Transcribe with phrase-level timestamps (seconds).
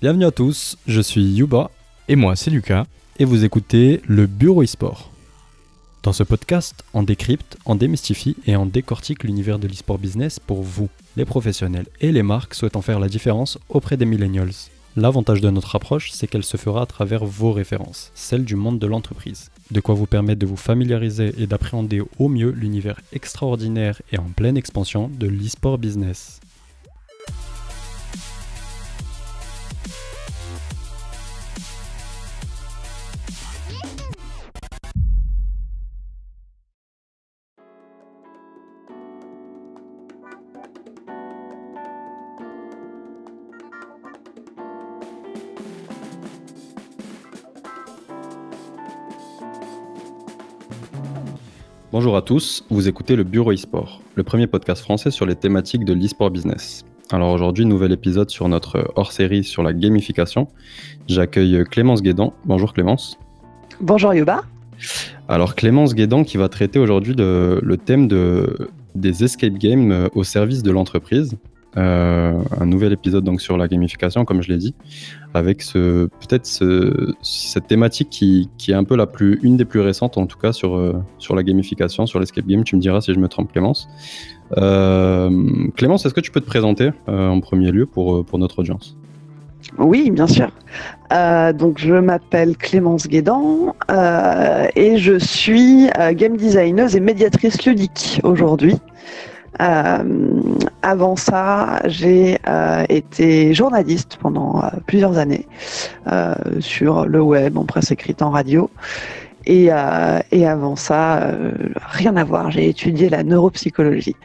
[0.00, 1.70] Bienvenue à tous, je suis Yuba
[2.08, 2.86] Et moi, c'est Lucas.
[3.18, 5.10] et vous écoutez le Bureau e-sport.
[6.02, 10.62] Dans ce podcast, on décrypte, on démystifie et on décortique l'univers de l'e-sport business pour
[10.62, 14.54] vous, les professionnels et les marques souhaitant faire la différence auprès des millennials.
[14.96, 18.78] L'avantage de notre approche, c'est qu'elle se fera à travers vos références, celles du monde
[18.78, 19.50] de l'entreprise.
[19.70, 24.30] De quoi vous permettre de vous familiariser et d'appréhender au mieux l'univers extraordinaire et en
[24.34, 26.40] pleine expansion de l'e-sport business.
[52.00, 55.84] Bonjour à tous, vous écoutez le Bureau e-sport, le premier podcast français sur les thématiques
[55.84, 56.86] de l'e-sport business.
[57.10, 60.48] Alors aujourd'hui, nouvel épisode sur notre hors-série sur la gamification.
[61.08, 62.32] J'accueille Clémence Guédan.
[62.46, 63.18] Bonjour Clémence.
[63.82, 64.44] Bonjour Yuba.
[65.28, 70.62] Alors Clémence Guédan qui va traiter aujourd'hui le, thème de, des escape games au service
[70.62, 71.36] de l'entreprise.
[71.76, 74.74] Euh, un nouvel épisode donc sur la gamification, comme je l'ai dit,
[75.34, 80.18] avec peut-être ce- cette thématique qui, est un peu la plus une des plus récentes
[80.18, 82.64] en tout cas sur euh, sur la gamification, sur l'escape game.
[82.64, 83.88] Tu me diras si je me trompe, Clémence.
[84.58, 85.30] Euh,
[85.76, 88.96] Clémence, est-ce que tu peux te présenter en premier lieu pour pour notre audience?
[89.78, 90.50] Oui, bien sûr.
[91.10, 93.74] Donc, je m'appelle Clémence Guédan
[94.74, 98.76] et je suis game designeuse et médiatrice ludique aujourd'hui.
[99.60, 100.42] Euh,
[100.82, 105.46] avant ça, j'ai euh, été journaliste pendant euh, plusieurs années
[106.60, 108.70] sur le web, en presse écrite, en radio.
[109.46, 111.32] Et, avant ça,
[111.76, 114.16] rien à voir, j'ai étudié la neuropsychologie.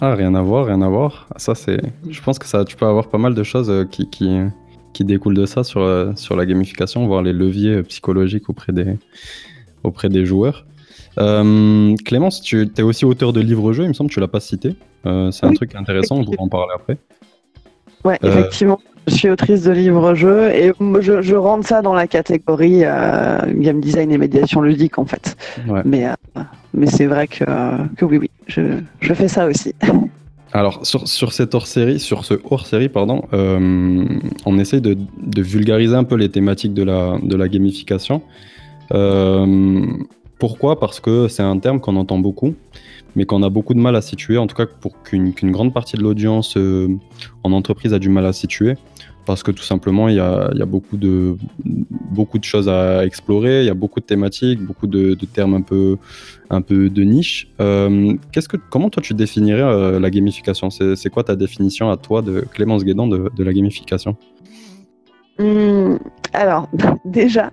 [0.00, 1.28] Ah, rien à voir, rien à voir.
[1.36, 1.80] Ça, c'est.
[2.08, 4.38] Je pense que ça, tu peux avoir pas mal de choses qui, qui,
[4.92, 8.96] qui découlent de ça sur, sur la gamification, voir les leviers psychologiques auprès des,
[9.82, 10.66] auprès des joueurs.
[11.18, 14.40] Euh, Clémence, tu es aussi auteur de livres-jeux, il me semble que tu l'as pas
[14.40, 14.76] cité.
[15.06, 16.96] Euh, c'est un truc intéressant, on pourra en parler après.
[18.04, 18.78] Ouais, Euh, effectivement.
[19.08, 23.80] Je suis autrice de livres-jeux et je, je rentre ça dans la catégorie euh, game
[23.80, 25.36] design et médiation ludique en fait.
[25.68, 25.82] Ouais.
[25.84, 26.06] Mais,
[26.72, 27.44] mais c'est vrai que,
[27.96, 28.62] que oui, oui, je,
[29.00, 29.74] je fais ça aussi.
[30.52, 34.04] Alors, sur, sur cette hors-série, sur ce hors-série, pardon, euh,
[34.46, 38.22] on essaye de, de vulgariser un peu les thématiques de la, de la gamification.
[38.92, 39.84] Euh,
[40.42, 42.56] pourquoi Parce que c'est un terme qu'on entend beaucoup,
[43.14, 45.96] mais qu'on a beaucoup de mal à situer, en tout cas pour qu'une grande partie
[45.96, 46.88] de l'audience euh,
[47.44, 48.74] en entreprise a du mal à situer.
[49.24, 51.36] Parce que tout simplement, il y a, il y a beaucoup, de,
[52.10, 55.54] beaucoup de choses à explorer, il y a beaucoup de thématiques, beaucoup de, de termes
[55.54, 55.96] un peu,
[56.50, 57.46] un peu de niche.
[57.60, 60.70] Euh, qu'est-ce que, comment toi tu définirais euh, la gamification?
[60.70, 64.16] C'est quoi ta définition à toi de Clémence Guédan de, de la gamification?
[65.38, 66.00] Hum,
[66.32, 66.68] alors,
[67.04, 67.52] déjà,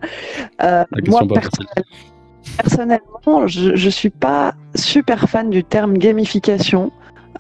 [0.60, 1.68] La question moi pas facile.
[1.68, 1.86] personnel-
[2.58, 6.92] personnellement, je ne suis pas super fan du terme gamification.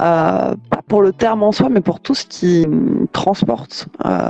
[0.01, 2.65] Euh, pas pour le terme en soi, mais pour tout ce qui
[3.11, 4.29] transporte euh,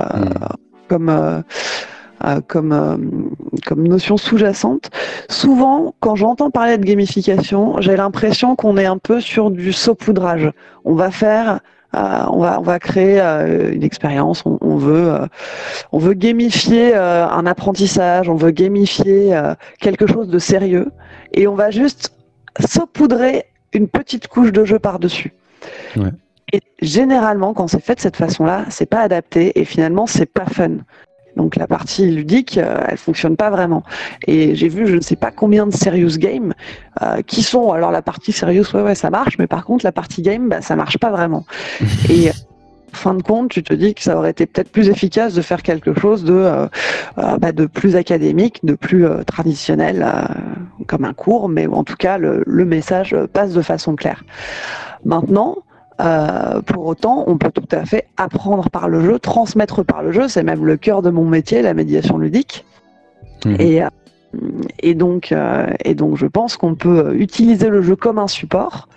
[0.90, 0.96] Hmm.
[0.96, 3.20] comme, euh, comme,
[3.66, 4.90] comme notion sous-jacente.
[5.30, 10.50] Souvent, quand j'entends parler de gamification, j'ai l'impression qu'on est un peu sur du saupoudrage.
[10.84, 11.60] On va faire,
[11.92, 15.26] on, va, on va créer euh, une expérience, on, on veut, euh,
[15.92, 20.90] on veut gamifier euh, un apprentissage, on veut gamifier euh, quelque chose de sérieux,
[21.32, 22.14] et on va juste
[22.60, 25.32] saupoudrer une petite couche de jeu par-dessus.
[25.96, 26.10] Ouais.
[26.52, 30.46] Et généralement, quand c'est fait de cette façon-là, c'est pas adapté et finalement, c'est pas
[30.46, 30.78] fun.
[31.36, 33.82] Donc la partie ludique, euh, elle fonctionne pas vraiment.
[34.26, 36.54] Et j'ai vu, je ne sais pas combien de serious games
[37.02, 37.72] euh, qui sont.
[37.72, 40.60] Alors la partie serious, ouais, ouais, ça marche, mais par contre la partie game, bah,
[40.60, 41.44] ça marche pas vraiment.
[42.10, 42.30] et
[42.92, 45.42] en fin de compte, tu te dis que ça aurait été peut-être plus efficace de
[45.42, 46.66] faire quelque chose de, euh,
[47.18, 51.84] euh, bah, de plus académique, de plus euh, traditionnel, euh, comme un cours, mais en
[51.84, 54.24] tout cas le, le message passe de façon claire.
[55.04, 55.58] Maintenant.
[56.00, 60.12] Euh, pour autant, on peut tout à fait apprendre par le jeu, transmettre par le
[60.12, 60.28] jeu.
[60.28, 62.64] C'est même le cœur de mon métier, la médiation ludique.
[63.44, 63.56] Mhm.
[63.58, 63.88] Et, euh,
[64.78, 68.88] et, donc, euh, et donc, je pense qu'on peut utiliser le jeu comme un support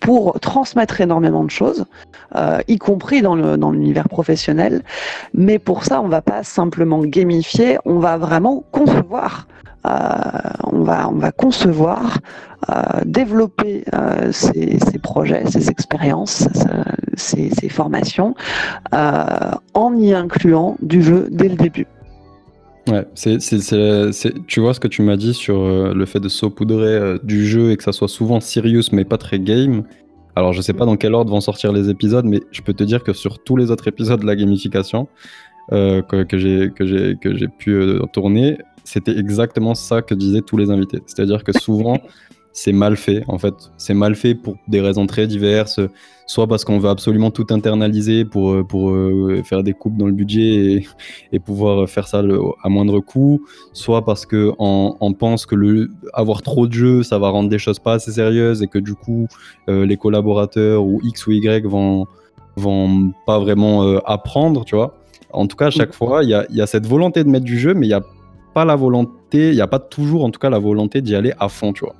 [0.00, 1.86] pour transmettre énormément de choses,
[2.34, 3.34] euh, y compris dans
[3.70, 4.82] l'univers professionnel.
[5.32, 9.46] Mais pour ça, on va pas simplement gamifier, on va vraiment concevoir.
[9.86, 9.90] Euh,
[10.64, 12.18] on, va, on va concevoir,
[12.70, 16.82] euh, développer euh, ces, projets, ces expériences, euh,
[17.14, 18.34] ces, formations,
[18.94, 21.86] euh, en y incluant du jeu dès le début.
[22.88, 23.38] Ouais, c'est,
[24.46, 27.44] tu vois ce que tu m'as dit sur euh, le fait de saupoudrer euh, du
[27.44, 29.82] jeu et que ça soit souvent serious mais pas très game.
[30.36, 32.84] Alors je sais pas dans quel ordre vont sortir les épisodes, mais je peux te
[32.84, 35.08] dire que sur tous les autres épisodes de la gamification,
[35.70, 41.00] que, que j'ai pu tourner, c'était exactement ça que disaient tous les invités.
[41.06, 41.98] C'est-à-dire que souvent,
[42.56, 43.22] c'est mal fait.
[43.28, 45.78] En fait, c'est mal fait pour des raisons très diverses.
[46.24, 50.06] Soit parce qu'on veut absolument tout internaliser pour, euh, pour euh, faire des coupes dans
[50.06, 50.82] le budget
[51.32, 52.22] et, pouvoir faire ça
[52.62, 53.42] à moindre coût.
[53.74, 57.58] Soit parce qu'on on pense que le, avoir trop de jeux, ça va rendre des
[57.58, 59.28] choses pas assez sérieuses et que du coup,
[59.68, 62.06] euh, les collaborateurs ou X ou Y vont,
[62.56, 64.96] vont pas vraiment apprendre, tu vois.
[65.30, 65.92] En tout cas, à chaque mm.
[65.92, 67.94] fois, il y a, y a, cette volonté de mettre du jeu, mais il n'y
[67.94, 68.02] a
[68.54, 71.34] pas la volonté, il n'y a pas toujours en tout cas la volonté d'y aller
[71.38, 71.94] à fond, tu vois.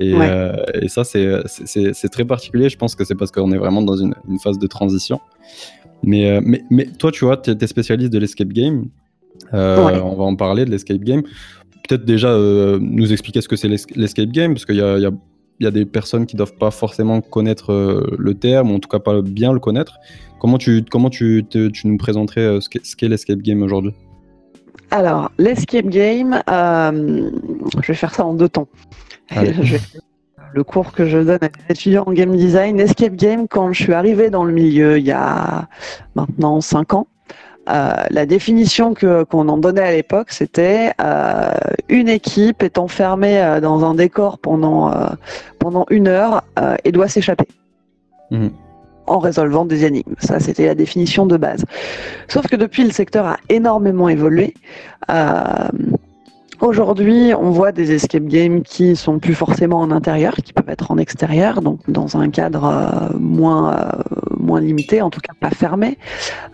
[0.00, 2.68] Euh, et, ça, c'est très particulier.
[2.68, 5.20] Je pense que c'est parce qu'on est vraiment dans une, phase de transition.
[6.02, 8.86] Mais, euh, mais, mais, toi, tu vois, tu es, spécialiste de l'escape game.
[9.54, 11.22] Euh, on va en parler de l'escape game.
[11.88, 12.36] Peut-être déjà
[12.80, 15.10] nous expliquer ce que c'est l'escape game, parce qu'il y a, y, a,
[15.60, 17.72] y a, des personnes qui ne doivent pas forcément connaître
[18.16, 19.98] le terme, ou en tout cas pas bien le connaître.
[20.38, 23.92] Comment tu, comment tu, tu nous présenterais ce qu'est l'escape game aujourd'hui?
[24.90, 28.68] Alors, l'escape game, je vais faire ça en deux temps.
[30.52, 33.82] le cours que je donne à des étudiants en game design, Escape Game, quand je
[33.84, 35.68] suis arrivé dans le milieu il y a
[36.16, 37.06] maintenant 5 ans,
[37.68, 41.52] euh, la définition que qu'on en donnait à l'époque, c'était euh,
[41.88, 44.90] une équipe est enfermée euh, dans un décor pendant
[45.58, 46.42] pendant une heure
[46.84, 47.46] et doit s'échapper.
[48.30, 48.48] Mmh.
[49.10, 50.14] En résolvant des énigmes.
[50.18, 51.64] Ça, c'était la définition de base.
[52.28, 54.54] Sauf que depuis, le secteur a énormément évolué.
[56.60, 60.90] Aujourd'hui, on voit des escape games qui sont plus forcément en intérieur, qui peuvent être
[60.90, 64.02] en extérieur, donc dans un cadre euh, moins euh,
[64.38, 65.96] moins limité, en tout cas pas fermé.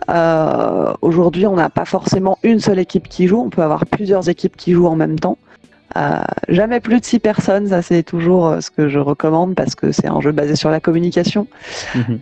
[0.09, 4.29] Euh, aujourd'hui, on n'a pas forcément une seule équipe qui joue, on peut avoir plusieurs
[4.29, 5.37] équipes qui jouent en même temps.
[6.47, 10.07] Jamais plus de six personnes, ça c'est toujours ce que je recommande parce que c'est
[10.07, 11.47] un jeu basé sur la communication.
[11.95, 12.19] Mhm.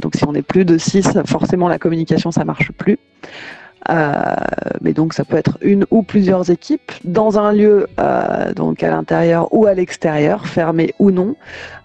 [0.00, 2.98] donc si on est plus de six, forcément la communication ça marche plus.
[3.90, 4.34] Euh,
[4.80, 8.90] mais donc ça peut être une ou plusieurs équipes dans un lieu euh, donc à
[8.90, 11.34] l'intérieur ou à l'extérieur, fermé ou non,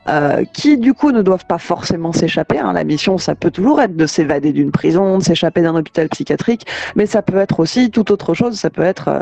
[0.09, 2.59] euh, qui du coup ne doivent pas forcément s'échapper.
[2.59, 2.73] Hein.
[2.73, 6.65] La mission, ça peut toujours être de s'évader d'une prison, de s'échapper d'un hôpital psychiatrique,
[6.95, 8.55] mais ça peut être aussi tout autre chose.
[8.55, 9.19] Ça peut être euh,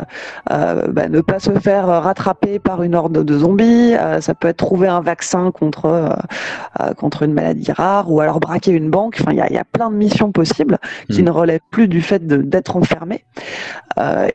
[0.52, 4.48] euh bah, ne pas se faire rattraper par une horde de zombies, euh, ça peut
[4.48, 9.18] être trouver un vaccin contre euh, contre une maladie rare, ou alors braquer une banque.
[9.20, 10.78] Enfin, il y a, y a, plein de missions possibles
[11.10, 11.26] qui hmm.
[11.26, 13.24] ne relèvent plus du fait d'être enfermé.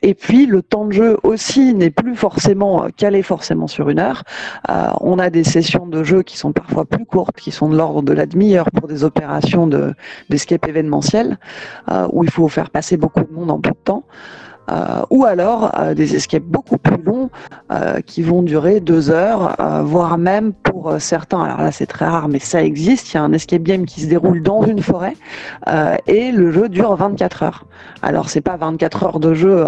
[0.01, 4.23] et puis le temps de jeu aussi n'est plus forcément calé forcément sur une heure.
[5.01, 8.01] on a des sessions de jeu qui sont parfois plus courtes, qui sont de l'ordre
[8.01, 9.69] de la demi-heure pour des opérations
[10.29, 11.37] d'escape événementiel,
[11.91, 14.03] euh, où il faut faire passer beaucoup de monde en peu de temps.
[14.71, 17.29] Euh, ou alors euh, des escapes beaucoup plus longs
[18.05, 22.39] qui vont durer deux heures, voire même pour certains, alors là c'est très rare, mais
[22.39, 25.15] ça existe, il y a un escape game qui se déroule dans une forêt
[26.07, 27.65] et le jeu dure 24 heures.
[28.01, 29.65] Alors c'est pas 24 heures de jeu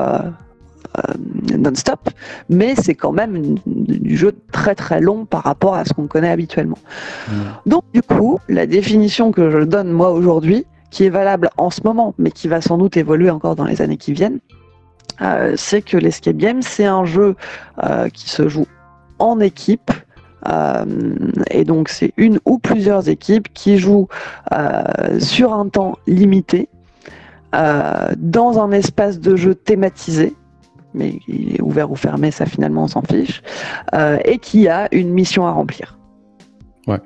[1.58, 2.10] non-stop,
[2.50, 6.30] mais c'est quand même du jeu très très long par rapport à ce qu'on connaît
[6.30, 6.78] habituellement.
[7.28, 7.34] Mmh.
[7.66, 11.82] Donc du coup, la définition que je donne moi aujourd'hui, qui est valable en ce
[11.84, 14.40] moment, mais qui va sans doute évoluer encore dans les années qui viennent,
[15.22, 17.36] euh, c'est que l'escape game, c'est un jeu
[17.84, 18.68] euh, qui se joue
[19.20, 19.92] en équipe.
[21.50, 24.10] et donc c'est une ou plusieurs équipes qui jouent
[25.20, 26.68] sur un temps limité,
[27.54, 30.36] dans un espace de jeu thématisé,
[30.94, 33.42] mais il est ouvert ou fermé, ça finalement on s'en fiche,
[33.94, 35.98] euh, et qui a une mission à remplir.
[36.88, 37.00] Ouais.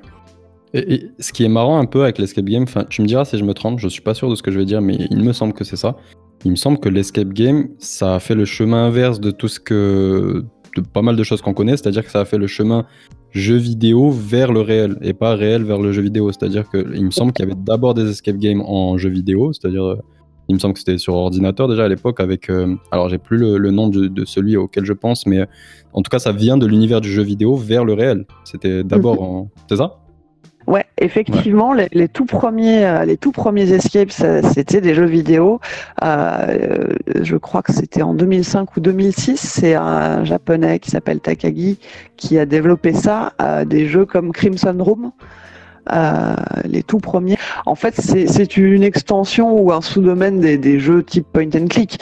[0.74, 3.44] Et, ce qui est marrant un peu avec l'escape game, tu me diras si je
[3.44, 5.32] me trompe, je suis pas sûr de ce que je vais dire, mais il me
[5.32, 5.96] semble que c'est ça.
[6.44, 9.58] Il me semble que l'escape game, ça a fait le chemin inverse de tout ce
[9.58, 10.44] que.
[10.76, 12.86] de pas mal de choses qu'on connaît, c'est-à-dire que ça a fait le chemin
[13.32, 16.30] jeu vidéo vers le réel et pas réel vers le jeu vidéo.
[16.30, 19.84] C'est-à-dire qu'il me semble qu'il y avait d'abord des escape games en jeu vidéo, c'est-à-dire
[19.84, 19.96] euh,
[20.48, 22.50] il me semble que c'était sur ordinateur déjà à l'époque avec.
[22.50, 25.46] Euh, alors j'ai plus le, nom de, celui auquel je pense, mais
[25.92, 28.24] en tout cas ça vient de l'univers du jeu vidéo vers le réel.
[28.44, 29.28] C'était d'abord mhm.
[29.28, 29.50] en.
[29.68, 29.98] C'est ça?
[30.66, 35.60] Ouais, effectivement, Les, tout premiers, euh, les tout premiers escapes, c'était des jeux vidéo.
[36.04, 36.88] Euh,
[37.22, 39.38] je crois que c'était en 2005 ou 2006.
[39.38, 41.78] C'est un japonais qui s'appelle Takagi
[42.18, 43.32] qui a développé ça.
[43.64, 45.12] des jeux comme Crimson Room.
[45.92, 47.36] Euh, les tout premiers.
[47.66, 52.00] En fait, c'est une extension ou un sous-domaine des, jeux type point and click.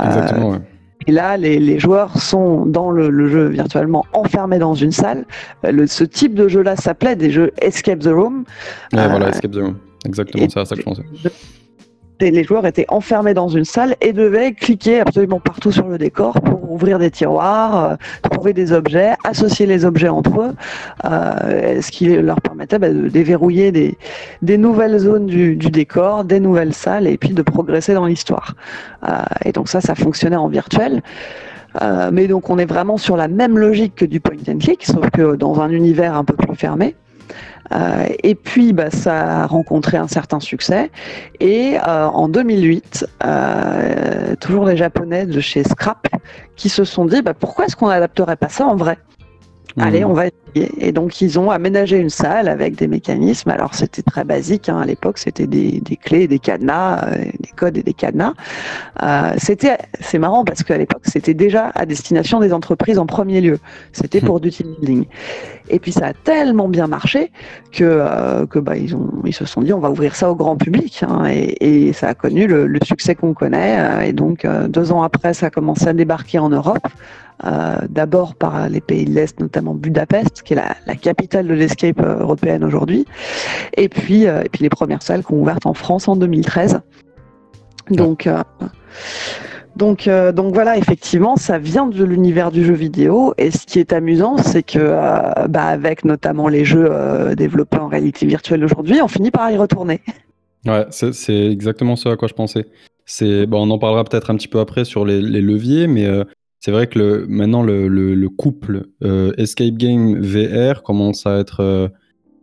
[0.00, 0.58] Euh, Exactement,
[1.06, 5.24] Et là, les, joueurs sont dans le, jeu virtuellement enfermés dans une salle.
[5.64, 8.44] Euh, ce type de jeu-là s'appelait des jeux Escape the Room.
[8.92, 9.76] Ouais, voilà, Escape the Room.
[10.04, 11.02] Exactement, c'est à ça que je pensais.
[12.20, 16.32] Les joueurs étaient enfermés dans une salle et devaient cliquer absolument partout sur le décor
[16.40, 17.96] pour ouvrir des tiroirs, euh,
[18.28, 20.54] trouver des objets, associer les objets entre eux,
[21.04, 26.40] euh, ce qui leur permettait bah, de déverrouiller des, nouvelles zones du, du, décor, des
[26.40, 28.54] nouvelles salles et puis de progresser dans l'histoire.
[29.08, 31.02] Euh, et donc ça, ça fonctionnait en virtuel.
[32.10, 35.10] Mais donc on est vraiment sur la même logique que du point and click, sauf
[35.10, 36.96] que dans un univers un peu plus fermé.
[37.72, 40.90] Euh, et puis, bah, ça a rencontré un certain succès.
[41.40, 46.08] Et euh, en 2008, euh, toujours les Japonais de chez Scrap
[46.56, 48.98] qui se sont dit bah, pourquoi est-ce qu'on n'adapterait pas ça en vrai?
[49.76, 50.10] Allez, mhm.
[50.10, 50.70] on va essayer.
[50.78, 53.50] Et donc, ils ont aménagé une salle avec des mécanismes.
[53.50, 54.68] Alors, c'était très basique.
[54.68, 54.80] Hein.
[54.80, 58.32] À l'époque, c'était des, des, clés, des cadenas, euh, des codes et des cadenas.
[59.02, 63.40] Euh, c'était, c'est marrant parce qu'à l'époque, c'était déjà à destination des entreprises en premier
[63.40, 63.58] lieu.
[63.92, 65.06] C'était pour du team building.
[65.70, 67.30] Et puis, ça a tellement bien marché
[67.72, 70.34] que, euh, que bah, ils, ont, ils se sont dit, on va ouvrir ça au
[70.34, 71.04] grand public.
[71.06, 71.26] Hein.
[71.30, 73.76] Et, et, ça a connu le, le succès qu'on connaît.
[73.78, 76.86] Euh, et donc, euh, deux ans après, ça a commencé à débarquer en Europe.
[77.44, 82.00] Euh, d'abord par les pays de l'Est, notamment Budapest, qui est la, capitale de l'escape
[82.00, 83.06] euh, européenne aujourd'hui,
[83.76, 86.80] et puis, euh, et puis les premières salles qui ont ouvert en France en 2013.
[87.90, 88.28] Donc,
[89.76, 93.32] donc, donc voilà, effectivement, ça vient de l'univers du jeu vidéo.
[93.38, 96.92] Et ce qui est amusant, c'est que, bah, avec notamment les jeux
[97.34, 100.02] développés en réalité virtuelle aujourd'hui, on finit par y retourner.
[100.66, 102.66] Ouais, c'est exactement ce à quoi je pensais.
[103.06, 106.06] C'est bon, on en parlera peut-être un petit peu après sur les leviers, mais
[106.60, 111.38] c'est vrai que le, maintenant, le, le, le couple euh, Escape Game VR commence à
[111.38, 111.88] être euh,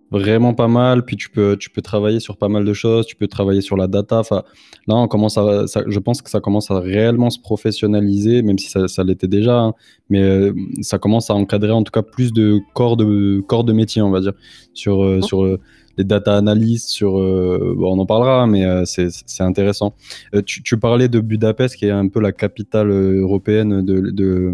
[0.10, 1.04] vraiment pas mal.
[1.04, 3.06] Puis tu peux, tu peux travailler sur pas mal de choses.
[3.06, 4.20] Tu peux travailler sur la data.
[4.20, 4.44] Enfin,
[4.88, 8.58] là, on commence à, ça, je pense que ça commence à réellement se professionnaliser, même
[8.58, 9.60] si ça, ça l'était déjà.
[9.60, 9.74] Hein,
[10.10, 13.74] mais euh, ça commence à encadrer en tout cas plus de corps de, corps de
[13.74, 14.34] métier, on va dire,
[14.74, 15.58] sur, sur
[15.98, 19.94] les data analysts, sur, euh, bon, on en parlera, mais euh, c'est intéressant.
[20.34, 24.12] Euh, tu, tu parlais de Budapest, qui est un peu la capitale euh, européenne de,
[24.12, 24.54] de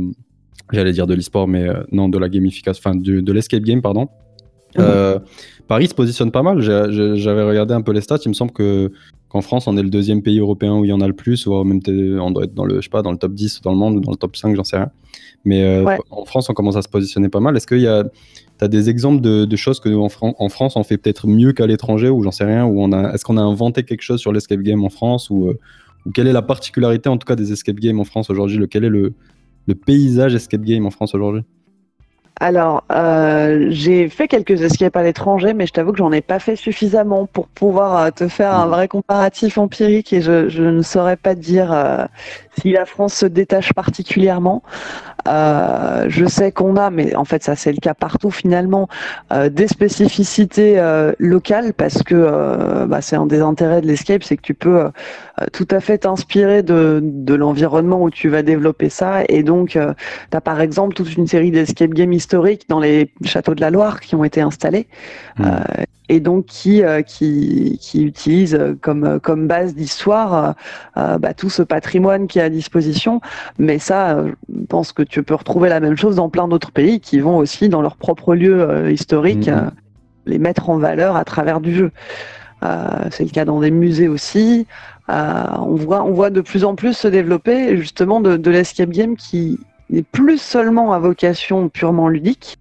[0.72, 4.08] j'allais dire de l'e-sport, mais non, de la gamification, enfin de, de l'escape game, pardon.
[4.80, 5.20] Euh,
[5.68, 6.62] Paris se positionne pas mal.
[6.62, 8.20] J'avais regardé un peu les stats.
[8.26, 8.92] Il me semble que
[9.32, 11.46] qu'en France, on est le deuxième pays européen où il y en a le plus,
[11.48, 13.62] ou même t'es- on doit être dans le, je sais pas, dans le top 10
[13.62, 14.90] dans le monde ou dans le top 5, j'en sais rien.
[15.46, 15.98] Mais euh, Ouais.
[16.12, 17.56] en France, on commence à se positionner pas mal.
[17.58, 18.04] Est-ce qu'il y a,
[18.58, 21.28] t'as des exemples de, de choses que nous, en, Fran- en France, on fait peut-être
[21.28, 24.02] mieux qu'à l'étranger, ou j'en sais rien, ou on a, est-ce qu'on a inventé quelque
[24.04, 25.60] chose sur l'escape game en France, ou, euh,
[26.06, 28.58] ou quelle est la particularité en tout cas des escape games en France aujourd'hui?
[28.58, 29.14] Le, Quel est le,
[29.68, 31.44] le paysage escape game en France aujourd'hui?
[32.44, 36.40] Alors, euh, j'ai fait quelques escapes à l'étranger, mais je t'avoue que j'en ai pas
[36.40, 38.72] fait suffisamment pour pouvoir euh, te faire un Mhm.
[38.72, 42.04] vrai comparatif empirique et je, je ne saurais pas dire euh,
[42.60, 44.64] si la France se détache particulièrement.
[45.28, 48.88] Euh, je sais qu'on a, mais en fait ça c'est le cas partout finalement,
[49.32, 54.24] euh, des spécificités euh, locales parce que euh, bah, c'est un des intérêts de l'escape,
[54.24, 54.90] c'est que tu peux euh,
[55.54, 59.94] tout à fait t'inspirer de, de l'environnement où tu vas développer ça et donc euh,
[60.32, 63.70] tu as par exemple toute une série d'escape games historiques dans les châteaux de la
[63.72, 64.88] Loire qui ont été installés
[65.40, 65.46] Mhm.
[65.46, 70.52] euh, et donc qui, euh, qui, qui utilisent euh, comme, comme base d'histoire euh,
[70.98, 73.22] euh, bah, tout ce patrimoine qui est à disposition.
[73.60, 76.72] Mais ça, euh, je pense que tu peux retrouver la même chose dans plein d'autres
[76.74, 79.54] pays qui vont aussi dans leur propre lieu euh, historique Mhm.
[79.54, 79.70] euh,
[80.26, 81.92] les mettre en valeur à travers du jeu.
[82.64, 84.68] Euh, c'est le cas dans des musées aussi.
[85.12, 85.76] Euh, on,
[86.12, 90.94] voit, de plus en plus se développer justement de, l'escape game qui n'est plus seulement
[90.94, 92.58] à vocation purement ludique,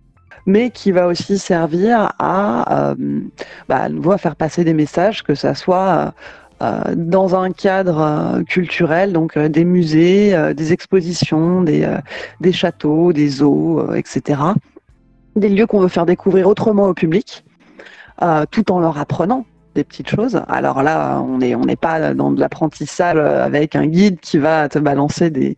[0.46, 3.20] mais qui va aussi servir à, euh,
[3.68, 3.88] bah,
[4.18, 6.12] faire passer des messages, que ça soit
[6.62, 11.88] euh, dans un cadre culturel, donc des musées, des expositions, des,
[12.40, 14.40] des châteaux, des zoos, etc.
[15.36, 17.44] Des lieux qu'on veut faire découvrir autrement au public,
[18.50, 20.40] tout en leur apprenant des petites choses.
[20.48, 24.68] Alors là, on n'est on n'est pas dans de l'apprentissage avec un guide qui va
[24.68, 25.56] te balancer des,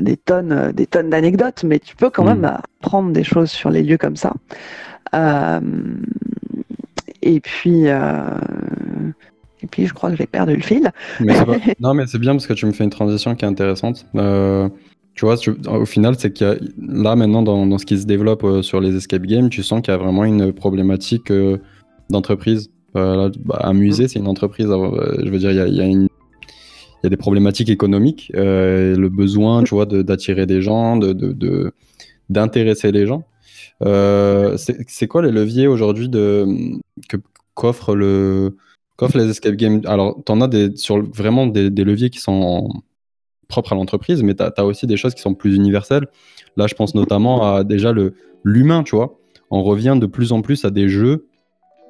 [0.00, 2.40] des tonnes, des tonnes d'anecdotes, mais tu peux quand Mhm.
[2.40, 2.44] même
[2.80, 4.32] apprendre des choses sur les lieux comme ça.
[5.14, 5.60] Euh,
[7.22, 8.20] et puis, euh,
[9.62, 10.90] et puis, je crois que j'ai perdu le fil.
[11.20, 11.34] Mais
[11.80, 14.06] non, mais c'est bien parce que tu me fais une transition qui est intéressante.
[14.14, 14.68] Euh,
[15.14, 17.98] tu vois, tu- au final, c'est qu'il y a là maintenant dans, dans ce qui
[17.98, 21.32] se développe sur les escape games, tu sens qu'il y a vraiment une problématique
[22.10, 22.70] d'entreprise.
[22.96, 24.66] Euh, bah, un musée, c'est une entreprise.
[24.70, 26.06] euh, je veux dire, il y
[27.04, 31.72] a, des problématiques économiques, euh, le besoin, tu vois, d'attirer des gens, de,
[32.30, 33.24] d'intéresser les gens.
[34.56, 37.16] C'est quoi les leviers aujourd'hui que
[37.54, 39.82] qu'offrent les escape games?
[39.84, 40.48] Alors, tu en as
[41.14, 42.70] vraiment des, leviers qui sont
[43.46, 46.08] propres à l'entreprise, mais tu as, aussi des choses qui sont plus universelles.
[46.56, 47.92] Là, je pense notamment à déjà
[48.42, 49.18] l'humain, tu vois.
[49.50, 51.25] On revient de plus en plus à des jeux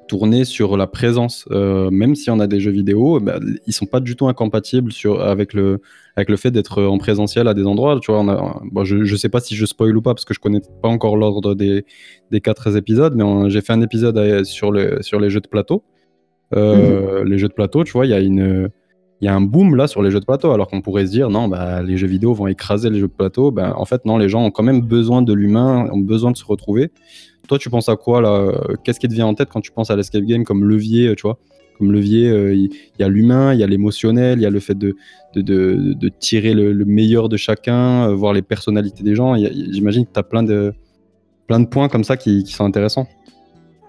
[0.07, 1.45] tourner sur la présence.
[1.51, 4.91] Euh, même si on a des jeux vidéo, bah, ils sont pas du tout incompatibles
[4.91, 5.81] sur, avec, le,
[6.15, 7.99] avec le fait d'être en présentiel à des endroits.
[8.01, 10.25] Tu vois, on a, bon, je, je sais pas si je spoil ou pas parce
[10.25, 11.85] que je connais pas encore l'ordre des,
[12.31, 15.83] des quatre épisodes, mais j'ai fait un épisode sur, le, sur les jeux de plateau.
[16.55, 17.29] Euh, mhm.
[17.29, 18.69] Les jeux de plateau, tu vois, il y a une
[19.21, 21.11] il y a un boom là sur les jeux de plateau, alors qu'on pourrait se
[21.11, 23.51] dire non, bah, les jeux vidéo vont écraser les jeux de plateau.
[23.51, 26.37] Ben, en fait, non, les gens ont quand même besoin de l'humain, ont besoin de
[26.37, 26.91] se retrouver.
[27.47, 28.51] Toi, tu penses à quoi là
[28.83, 31.23] Qu'est-ce qui te vient en tête quand tu penses à l'escape game comme levier, tu
[31.23, 31.37] vois?
[31.77, 34.59] Comme levier, euh, il y, a l'humain, il y a l'émotionnel, il y a le
[34.59, 34.95] fait de,
[35.35, 39.35] de, tirer le, meilleur de chacun, euh, voir les personnalités des gens.
[39.35, 40.73] J'imagine que tu as plein de,
[41.45, 43.07] plein de points comme ça qui, qui sont intéressants.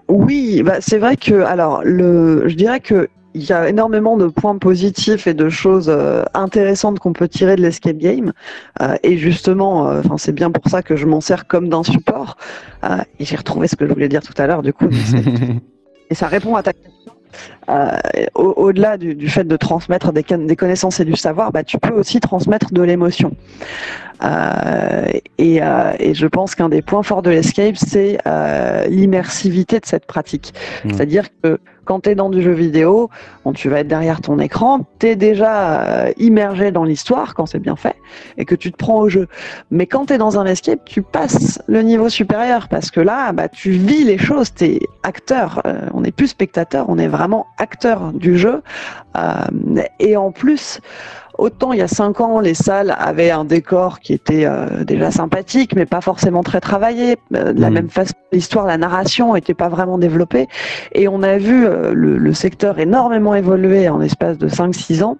[0.07, 4.27] Oui, bah c'est vrai que alors le, je dirais que il y a énormément de
[4.27, 8.33] points positifs et de choses euh, intéressantes qu'on peut tirer de l'escape game.
[8.81, 11.83] Euh, et justement, euh, enfin c'est bien pour ça que je m'en sers comme d'un
[11.83, 12.37] support.
[13.19, 14.89] et j'ai retrouvé ce que je voulais dire tout à l'heure, du coup.
[16.09, 17.13] et ça répond à ta question.
[18.33, 22.19] Au-delà du, fait de transmettre des, des, connaissances et du savoir, bah, tu peux aussi
[22.19, 23.35] transmettre de l'émotion.
[24.23, 25.05] Euh,
[25.37, 29.85] et, euh, et, je pense qu'un des points forts de l'escape, c'est euh, l'immersivité de
[29.85, 30.53] cette pratique.
[30.83, 31.59] C'est-à-dire que
[31.89, 33.09] quand tu es dans du jeu vidéo,
[33.55, 37.57] tu vas être derrière ton écran, tu es déjà euh, immergé dans l'histoire quand c'est
[37.57, 37.95] bien fait
[38.37, 39.27] et que tu te prends au jeu.
[39.71, 43.31] Mais quand tu es dans un escape, tu passes le niveau supérieur parce que là,
[43.31, 45.63] bah, tu vis les choses, tu es acteur.
[45.65, 48.61] Euh, on n'est plus spectateur, on est vraiment acteur du jeu.
[49.99, 50.79] et en plus,
[51.39, 55.09] Autant il y a cinq ans, les salles avaient un décor qui était euh, déjà
[55.09, 57.15] sympathique, mais pas forcément très travaillé.
[57.33, 57.73] Euh, de la mmh.
[57.73, 60.49] même façon, l'histoire, la narration n'était pas vraiment développée.
[60.91, 65.17] Et on a vu euh, le, secteur énormément évoluer en espace de 5-6 ans.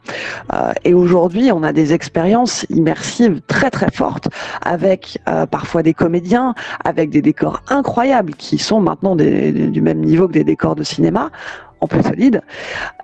[0.84, 4.30] et aujourd'hui, on a des expériences immersives très très fortes,
[4.64, 5.20] avec
[5.52, 6.54] parfois des comédiens,
[6.86, 11.32] avec des décors incroyables qui sont maintenant du même niveau que des décors de cinéma
[11.82, 12.42] en plus solide.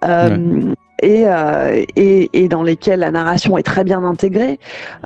[0.04, 4.60] Euh, et, et, dans lesquels la narration est très bien intégrée.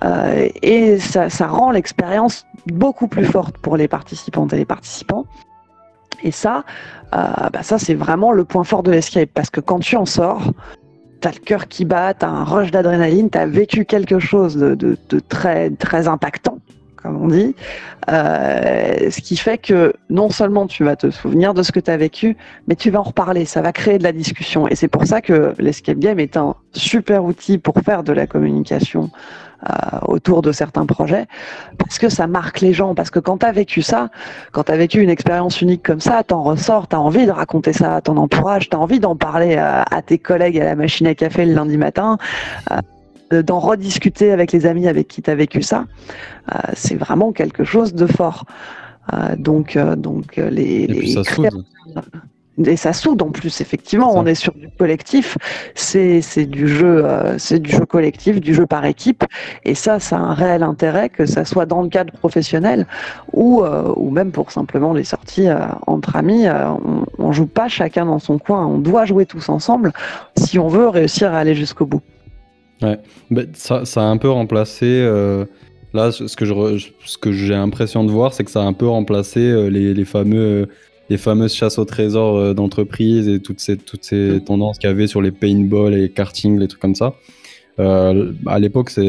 [0.03, 5.25] Euh, et ça, rend l'expérience beaucoup plus forte pour les participantes et les participants.
[6.23, 6.65] Et ça,
[7.15, 10.05] euh, bah ça c'est vraiment le point fort de l'escape, parce que quand tu en
[10.05, 10.51] sors,
[11.21, 14.97] t'as le cœur qui bat, t'as un rush d'adrénaline, t'as vécu quelque chose de, de,
[15.09, 16.59] de, très, très impactant
[18.09, 21.91] Euh, ce qui fait que non seulement tu vas te souvenir de ce que tu
[21.91, 24.67] as vécu, mais tu vas en reparler, ça va créer de la discussion.
[24.67, 28.25] Et c'est pour ça que l'escape game est un super outil pour faire de la
[28.25, 29.09] communication
[29.69, 31.27] euh, autour de certains projets,
[31.77, 34.09] parce que ça marque les gens, parce que quand tu as vécu ça,
[34.53, 37.31] quand tu as vécu une expérience unique comme ça, t'en ressors, tu as envie de
[37.31, 40.63] raconter ça à ton entourage, tu as envie d'en parler à, à, tes collègues à
[40.63, 42.17] la machine à café le lundi matin.
[42.71, 42.77] Euh,
[43.31, 45.85] d'en rediscuter avec les amis avec qui tu as vécu ça,
[46.53, 48.45] euh, c'est vraiment quelque chose de fort.
[49.13, 51.65] Euh, donc, euh, donc les, et ça soude.
[52.65, 55.37] Et ça soude en plus, effectivement, on est sur du collectif,
[55.75, 57.05] c'est du jeu,
[57.37, 59.23] c'est du jeu collectif, du jeu par équipe,
[59.63, 62.85] et ça, ça a un réel intérêt que ça soit dans le cadre professionnel
[63.31, 63.63] ou,
[63.95, 65.47] ou même pour simplement les sorties
[65.87, 66.47] entre amis.
[66.49, 69.93] on, on joue pas chacun dans son coin, on doit jouer tous ensemble
[70.35, 72.01] si on veut réussir à aller jusqu'au bout.
[72.81, 72.99] Ouais,
[73.53, 74.85] ça, ça, a un peu remplacé.
[74.85, 75.45] Euh,
[75.93, 78.73] là, ce que, je, ce que j'ai l'impression de voir, c'est que ça a un
[78.73, 80.69] peu remplacé euh, les, les, fameux,
[81.09, 84.43] les fameuses chasses au trésor euh, d'entreprise et toutes ces, toutes ces mm.
[84.45, 87.15] tendances qu'il y avait sur les paintball et les karting, les trucs comme ça.
[87.77, 89.03] à l'époque, c'est,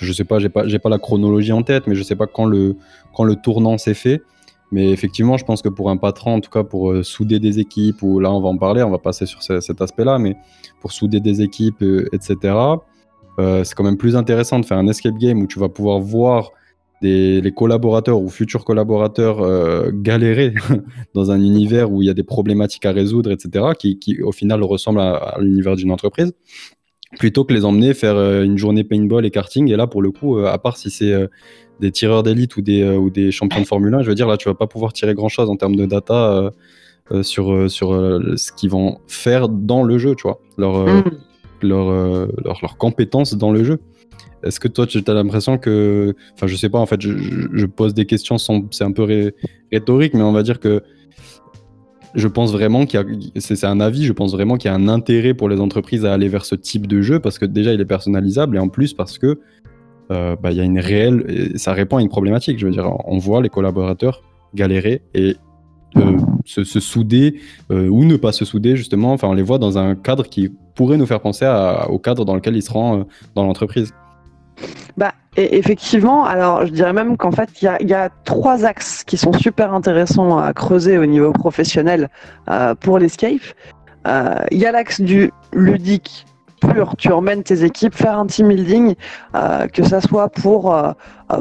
[0.00, 2.26] je sais pas, j'ai pas, j'ai pas la chronologie en tête, mais je sais pas
[2.26, 2.76] quand le,
[3.14, 4.20] quand le tournant s'est fait.
[4.70, 7.58] Mais effectivement, je pense que pour un patron, en tout cas pour euh, souder des
[7.58, 10.36] équipes, ou là on va en parler, on va passer sur cet aspect-là, mais
[10.80, 12.54] pour souder des équipes, euh, etc.,
[13.38, 16.00] euh, c'est quand même plus intéressant de faire un escape game où tu vas pouvoir
[16.00, 16.50] voir
[17.00, 20.54] des, les collaborateurs ou futurs collaborateurs galérer
[21.14, 24.64] dans un univers où il y a des problématiques à résoudre, etc., qui, au final
[24.64, 26.32] ressemblent à, à l'univers d'une entreprise,
[27.16, 29.70] plutôt que les emmener faire une journée paintball et karting.
[29.70, 31.14] Et là, pour le coup, à part si c'est
[31.80, 34.26] des tireurs d'élite ou des, euh, ou des champions de Formule 1, je veux dire,
[34.26, 36.50] là, tu vas pas pouvoir tirer grand chose en termes de data euh,
[37.12, 41.04] euh, sur, sur ce qu'ils vont faire dans le jeu, tu vois, leur, mm.
[41.62, 41.90] leur,
[42.44, 43.78] leur, compétences dans le jeu.
[44.44, 46.14] Est-ce que toi, tu as l'impression que.
[46.34, 49.32] Enfin, je sais pas, en fait, je, pose des questions, c'est un peu
[49.72, 50.82] rhétorique, mais on va dire que
[52.14, 53.40] je pense vraiment qu'il y a.
[53.40, 56.12] C'est un avis, je pense vraiment qu'il y a un intérêt pour les entreprises à
[56.12, 58.94] aller vers ce type de jeu parce que déjà, il est personnalisable et en plus
[58.94, 59.40] parce que
[60.10, 62.58] euh, bah, il y a une réelle, ça répond à une problématique.
[62.58, 64.22] Je veux dire, on voit les collaborateurs
[64.54, 65.36] galérer et
[65.96, 67.40] euh, se, souder
[67.70, 69.12] euh, ou ne pas se souder justement.
[69.12, 71.46] Enfin, on les voit dans un cadre qui pourrait nous faire penser
[71.88, 73.92] au cadre dans lequel ils seront dans l'entreprise.
[74.96, 79.32] Bah, effectivement, alors je dirais même qu'en fait, il y, a, trois axes qui sont
[79.32, 82.08] super intéressants à creuser au niveau professionnel
[82.50, 83.40] euh, pour l'escape.
[84.06, 86.26] Euh, il y a l'axe du ludique
[86.60, 88.94] pur, tu emmènes tes équipes faire un team building,
[89.34, 90.74] euh, que ça soit pour,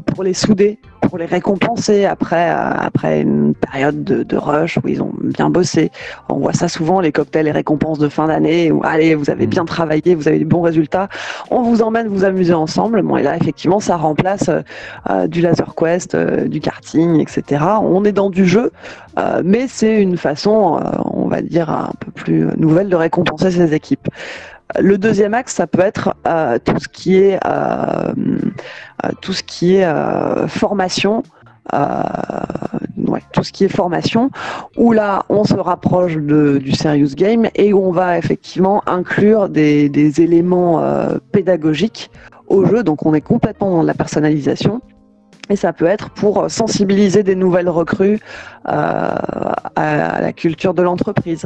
[0.05, 5.01] pour les souder, pour les récompenser après, euh, après une période de, rush où ils
[5.01, 5.91] ont bien bossé.
[6.29, 9.47] On voit ça souvent, les cocktails et récompenses de fin d'année où allez, vous avez
[9.47, 9.49] mm.
[9.49, 11.07] bien travaillé, vous avez des bons résultats,
[11.49, 13.01] on vous emmène vous amuser ensemble.
[13.01, 14.61] Bon, et là, effectivement, ça remplace euh,
[15.09, 17.63] euh, du laser quest, du karting, etc.
[17.81, 18.71] On est dans du jeu,
[19.43, 24.07] mais c'est une façon, on va dire, un peu plus nouvelle de récompenser ces équipes.
[24.79, 28.13] Le deuxième axe, ça peut être euh, tout ce qui est euh,
[29.05, 31.23] euh, tout ce qui est formation.
[33.33, 34.31] Tout ce qui est formation,
[34.77, 39.89] où là on se rapproche de, du serious game et on va effectivement inclure des,
[39.89, 40.81] des éléments
[41.33, 42.09] pédagogiques
[42.47, 44.81] au jeu, donc on est complètement dans la personnalisation.
[45.49, 48.19] Et ça peut être pour sensibiliser des nouvelles recrues
[48.67, 49.15] euh,
[49.75, 51.45] à, la culture de l'entreprise.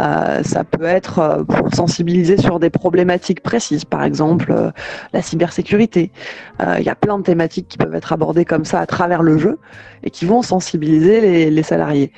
[0.00, 4.70] Euh, ça peut être euh, pour sensibiliser sur des problématiques précises, par exemple euh,
[5.12, 6.12] la cybersécurité.
[6.60, 9.22] Euh, il y a plein de thématiques qui peuvent être abordées comme ça à travers
[9.22, 9.58] le jeu
[10.04, 12.12] et qui vont sensibiliser les, les salariés.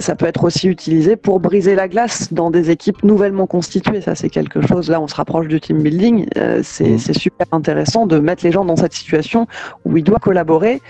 [0.00, 4.00] Ça peut être aussi utilisé pour briser la glace dans des équipes nouvellement constituées.
[4.00, 4.90] Ça, c'est quelque chose.
[4.90, 6.26] Là, on se rapproche du team building.
[6.62, 6.98] c'est mmh.
[6.98, 9.46] super intéressant de mettre les gens dans cette situation
[9.84, 10.80] où ils doivent collaborer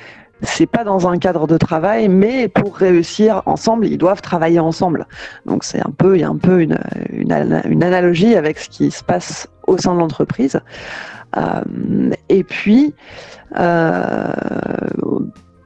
[0.42, 5.06] c'est pas dans un cadre de travail, mais pour réussir ensemble, ils doivent travailler ensemble.
[5.46, 6.78] Donc c'est un peu, il y a un peu une,
[7.12, 7.32] une,
[7.82, 10.60] analogie avec ce qui se passe au sein de l'entreprise.
[11.36, 12.94] Euh, et puis,
[13.58, 14.32] euh,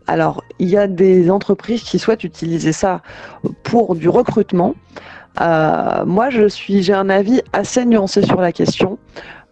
[0.06, 3.02] alors il y a des entreprises qui souhaitent utiliser ça
[3.62, 4.74] pour du recrutement.
[5.40, 8.98] Euh, moi, je suis, j'ai un avis assez nuancé sur la question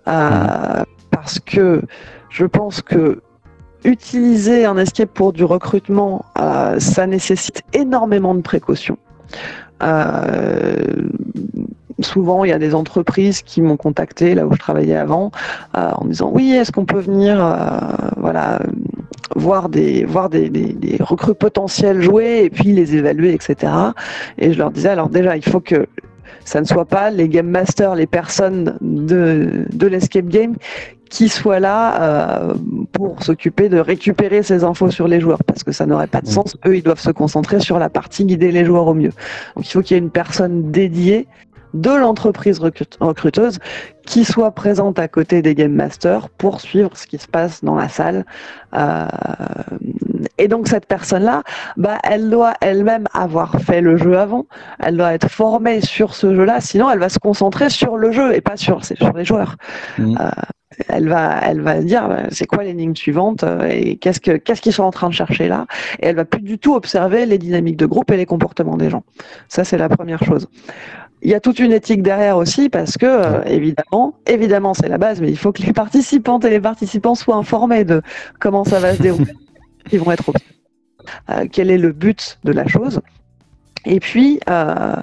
[0.09, 1.83] euh, parce que
[2.31, 3.21] je pense que
[3.85, 8.97] utiliser un escape pour du recrutement, euh, ça nécessite énormément de précautions.
[12.01, 15.31] Euh, souvent, il y a des entreprises qui m'ont contacté là où je travaillais avant
[15.77, 17.37] euh, en disant oui, est-ce qu'on peut venir,
[18.17, 18.61] voilà,
[19.37, 23.73] voir des voir des, des, recrues potentielles jouer et puis les évaluer, etc.
[24.39, 25.87] Et je leur disais alors déjà, il faut que
[26.45, 30.55] ça ne soit pas les game masters, les personnes de, de l'escape game
[31.15, 32.55] qui soient là euh,
[32.93, 36.27] pour s'occuper de récupérer ces infos sur les joueurs, parce que ça n'aurait pas de
[36.27, 36.57] sens.
[36.67, 39.13] Eux, ils doivent se concentrer sur la partie guider les joueurs au mieux.
[39.55, 41.29] Donc il faut qu'il y ait une personne dédiée
[41.75, 42.61] de l'entreprise
[43.01, 43.59] recruteuse
[44.07, 47.75] qui soit présente à côté des game masters pour suivre ce qui se passe dans
[47.75, 48.25] la salle.
[48.75, 49.07] Euh,
[50.39, 51.43] et donc cette personne-là,
[51.77, 54.47] bah, elle doit elle-même avoir fait le jeu avant,
[54.79, 58.35] elle doit être formée sur ce jeu-là, sinon elle va se concentrer sur le jeu
[58.35, 59.57] et pas sur, sur les joueurs.
[59.99, 60.17] Mmh.
[60.21, 60.31] Euh,
[60.89, 64.73] elle va, elle va dire euh, c'est quoi l'énigme suivante et qu'est-ce que qu'est-ce qu'ils
[64.73, 65.67] sont en train de chercher là?
[66.01, 68.91] Et elle va plus du tout observer les dynamiques de groupe et les comportements des
[68.91, 69.05] gens.
[69.49, 70.49] Ça c'est la première chose.
[71.25, 74.99] Il y a toute une éthique derrière aussi parce que euh, évidemment, évidemment c'est la
[74.99, 78.03] base, mais il faut que les participantes et les participants soient informés de
[78.39, 79.33] comment ça va se dérouler,
[79.93, 80.31] ils vont être
[81.31, 83.01] euh, quel est le but de la chose.
[83.87, 84.97] Et puis, euh,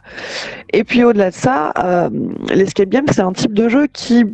[0.74, 2.10] et puis au-delà de ça, euh,
[2.50, 4.26] l'escape game, c'est un type de jeu qui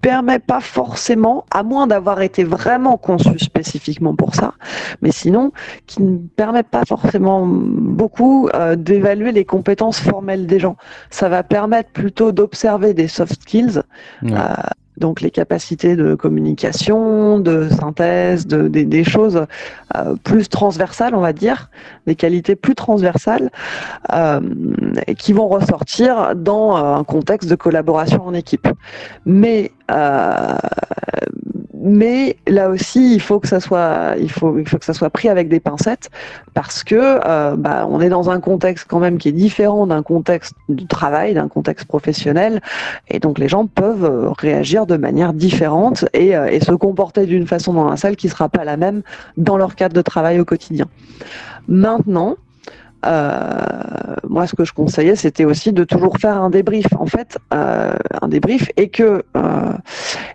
[0.00, 4.54] permet pas forcément, à moins d'avoir été vraiment conçu spécifiquement pour ça,
[5.02, 5.52] mais sinon,
[5.86, 10.76] qui ne permet pas forcément beaucoup euh, d'évaluer les compétences formelles des gens.
[11.10, 13.80] Ça va permettre plutôt d'observer des soft skills.
[14.24, 14.54] Euh,
[14.96, 19.46] donc les capacités de communication, de synthèse, de, des choses
[19.96, 21.70] euh, plus transversales, on va dire,
[22.06, 23.50] des qualités plus transversales
[24.12, 24.40] euh,
[25.18, 28.68] qui vont ressortir dans euh, un contexte de collaboration en équipe.
[29.26, 29.72] Mais
[31.86, 35.10] mais là aussi, il faut que ça soit, il faut, il faut que ça soit
[35.10, 36.10] pris avec des pincettes
[36.54, 40.02] parce que euh, bah, on est dans un contexte quand même qui est différent d'un
[40.02, 42.62] contexte de travail, d'un contexte professionnel,
[43.08, 47.26] et donc les gens peuvent euh, réagir de manière différente et, euh, et se comporter
[47.26, 49.02] d'une façon dans la salle qui sera pas la même
[49.36, 50.86] dans leur cadre de travail au quotidien.
[51.68, 52.36] Maintenant,
[53.04, 57.38] euh, moi, ce que je conseillais, c'était aussi de toujours faire un débrief, en fait,
[57.52, 59.72] euh, un débrief, et que euh,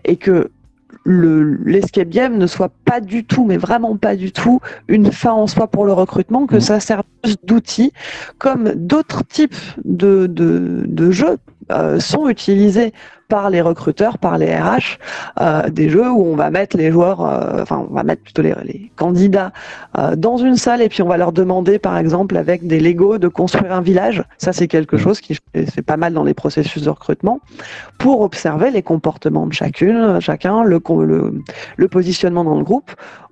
[0.05, 0.51] et que
[1.09, 5.47] l'escape game ne soit pas du tout, mais vraiment pas du tout, une fin en
[5.47, 6.61] soi pour le recrutement, que mmh.
[6.61, 7.03] ça sert
[7.43, 7.91] d'outil,
[8.37, 11.37] comme d'autres types de, de, de, jeux
[11.71, 12.93] euh, sont utilisés
[13.29, 14.97] par les recruteurs, par les RH,
[15.39, 18.41] euh, des jeux où on va mettre les joueurs, euh, enfin on va mettre plutôt
[18.41, 19.51] les, les candidats
[19.99, 23.19] euh, dans une salle et puis on va leur demander par exemple avec des Lego
[23.19, 24.23] de construire un village.
[24.39, 25.01] Ça c'est quelque Mhm.
[25.03, 27.39] chose qui c'est pas mal dans les processus de recrutement
[27.99, 30.81] pour observer les comportements de chacune, chacun, le,
[31.77, 32.91] le positionnement dans le groupe.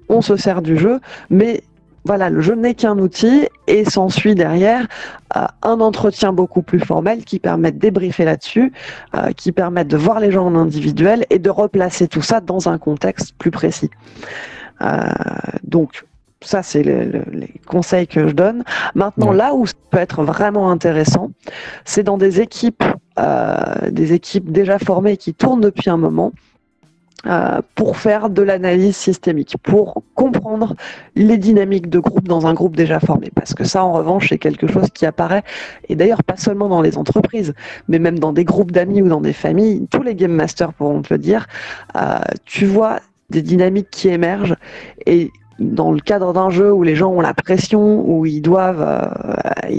[0.09, 0.99] On se sert du jeu,
[1.31, 1.63] mais
[2.07, 4.87] voilà, le jeu n'est qu'un outil et s'ensuit derrière
[5.35, 8.71] euh, un entretien beaucoup plus formel qui permet de débriefer là-dessus,
[9.15, 12.69] euh, qui permet de voir les gens en individuel et de replacer tout ça dans
[12.69, 13.91] un contexte plus précis.
[14.81, 15.01] Euh,
[15.63, 16.05] donc,
[16.41, 18.63] ça, c'est le- le- les conseils que je donne.
[18.95, 19.35] Maintenant, Ouais.
[19.37, 21.31] là où ça peut être vraiment intéressant,
[21.83, 22.83] c'est dans des équipes,
[23.19, 23.57] euh,
[23.91, 26.31] des équipes déjà formées qui tournent depuis un moment.
[27.25, 30.75] Euh, pour faire de l'analyse systémique, pour comprendre
[31.15, 33.31] les dynamiques de groupe dans un groupe déjà formé.
[33.33, 35.43] Parce que ça, en revanche, c'est quelque chose qui apparaît,
[35.89, 37.55] et d'ailleurs pas seulement dans les entreprises,
[37.87, 41.01] mais même dans des groupes d'amis ou dans des familles, tous les game masters pourront
[41.01, 41.47] te le dire,
[41.95, 42.99] euh, tu vois
[43.31, 44.55] des dynamiques qui émergent
[45.07, 48.81] et dans le cadre d'un jeu où les gens ont la pression, où ils doivent,
[48.81, 49.69] euh,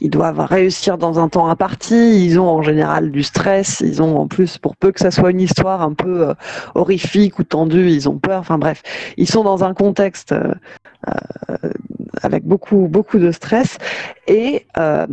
[0.00, 4.18] ils, doivent réussir dans un temps imparti, ils ont en général du stress, ils ont
[4.18, 6.34] en plus, pour peu que ça soit une histoire un peu euh,
[6.74, 8.82] horrifique ou tendue, ils ont peur, enfin bref,
[9.16, 10.52] ils sont dans un contexte euh,
[12.22, 13.78] avec beaucoup, beaucoup de stress
[14.26, 15.06] et, euh,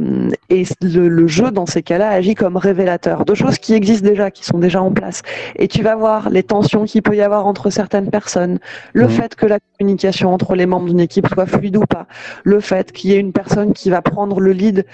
[0.49, 4.31] et le, le jeu dans ces cas-là agit comme révélateur de choses qui existent déjà,
[4.31, 5.21] qui sont déjà en place.
[5.55, 8.59] Et tu vas voir les tensions qu'il peut y avoir entre certaines personnes,
[8.93, 9.09] le Mhm.
[9.09, 12.07] fait que la communication entre les membres d'une équipe soit fluide ou pas,
[12.43, 14.85] le fait qu'il y ait une personne qui va prendre le lead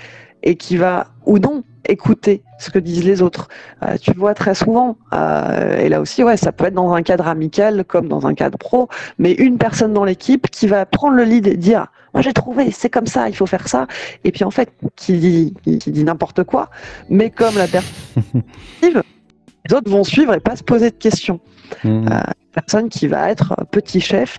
[0.44, 3.50] et qui va ou non écouter ce que disent les autres.
[3.84, 7.02] Euh, tu vois très souvent, euh, et là aussi, ouais, ça peut être dans un
[7.02, 11.16] cadre amical comme dans un cadre pro, mais une personne dans l'équipe qui va prendre
[11.16, 13.88] le lead et dire moi j'ai trouvé, c'est comme ça, il faut faire ça,
[14.24, 16.70] et puis en fait, qui dit, qui dit n'importe quoi,
[17.10, 18.44] mais comme la personne,
[18.82, 21.40] les autres vont suivre et pas se poser de questions
[21.84, 22.08] Mhm.
[22.54, 24.38] personne qui va être petit chef.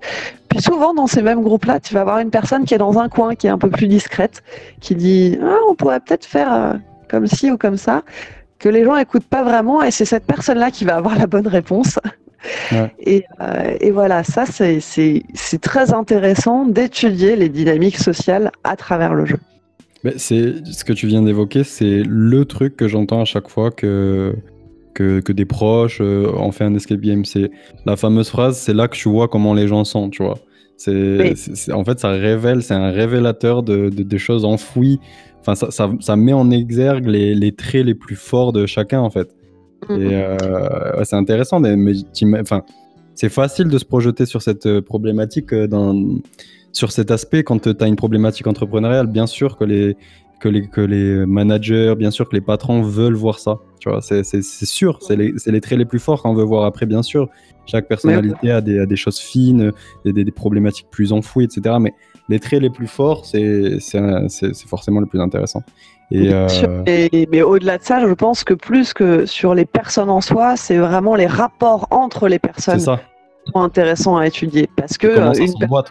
[0.49, 3.09] Puis souvent dans ces mêmes groupes-là, tu vas avoir une personne qui est dans un
[3.09, 4.42] coin, qui est un peu plus discrète,
[4.81, 6.75] qui dit ah, on pourrait peut-être faire euh,
[7.09, 8.03] comme ci ou comme ça,
[8.59, 11.49] que les gens écoutent pas vraiment, et c'est cette personne-là qui va avoir la bonne
[11.49, 11.99] réponse.
[12.73, 12.92] Ouais.
[13.01, 14.81] Et, euh, et voilà, ça c'est-
[15.62, 19.38] très intéressant d'étudier les dynamiques sociales à travers le jeu.
[20.05, 23.70] Mais c'est ce que tu viens d'évoquer, c'est le truc que j'entends à chaque fois
[23.70, 24.35] que,
[24.95, 27.25] que, que des proches euh, ont fait un escape game.
[27.25, 27.51] C'est
[27.87, 30.39] la fameuse phrase, c'est là que tu vois comment les gens sont, tu vois.
[30.77, 30.93] C'est,
[31.37, 31.73] Oui.
[31.73, 34.99] en fait, ça révèle, c'est un révélateur de, de- des choses enfouies.
[35.41, 39.01] Enfin, ça, ça, ça met en exergue les, les traits les plus forts de chacun,
[39.01, 39.29] en fait.
[39.89, 40.01] Mhm.
[40.01, 41.77] Et euh, ouais, c'est intéressant, mais,
[42.41, 42.63] enfin,
[43.15, 45.95] c'est facile de se projeter sur cette euh, problématique, euh, dans,
[46.73, 49.07] sur cet aspect quand tu as une problématique entrepreneuriale.
[49.07, 49.97] Bien sûr que les,
[50.40, 53.59] que, les, que les managers, bien sûr que les patrons veulent voir ça.
[53.81, 56.64] Tu vois, c'est, sûr, c'est les, c'est les traits les plus forts qu'on veut voir
[56.64, 57.29] après, bien sûr.
[57.66, 59.73] Chaque personnalité a, des, a des choses fines,
[60.05, 61.77] des, des, des problématiques plus enfouies, etc.
[61.81, 61.92] Mais
[62.29, 65.62] les traits les plus forts, c'est, c'est, c'est, c'est forcément le plus intéressant.
[66.11, 66.47] Et, euh,
[67.31, 70.77] mais au-delà de ça, je pense que plus que sur les personnes en soi, c'est
[70.77, 73.01] vraiment les rapports entre les c'est personnes ça.
[73.44, 74.68] qui sont intéressants à étudier.
[74.77, 75.85] Parce que Comment euh, ça une quoi.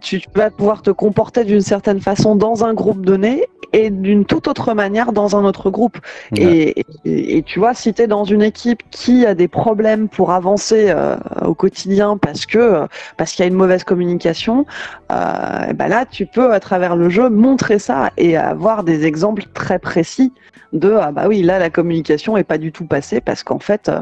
[0.00, 4.24] Tu tu vas pouvoir te comporter d'une certaine façon dans un groupe donné et d'une
[4.24, 5.98] toute autre manière dans un autre groupe.
[6.32, 6.42] Ouais.
[6.42, 10.08] Et, et- et tu vois, si tu es dans une équipe qui a des problèmes
[10.08, 14.66] pour avancer euh, au quotidien parce que parce qu'il y a une mauvaise communication,
[15.12, 19.44] euh, ben là, tu peux à travers le jeu montrer ça et avoir des exemples
[19.52, 20.32] très précis
[20.72, 23.88] de ah bah oui là la communication est pas du tout passée parce qu'en fait
[23.88, 24.00] euh,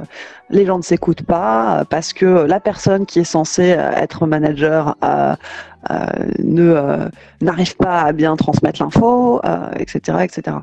[0.48, 4.27] les gens ne s'écoutent pas euh, parce que la personne qui est censée euh, être
[4.27, 5.35] manager euh, euh,
[5.90, 7.09] ne euh,
[7.40, 10.59] n'arrive pas à bien transmettre l'info, euh, etc., etc.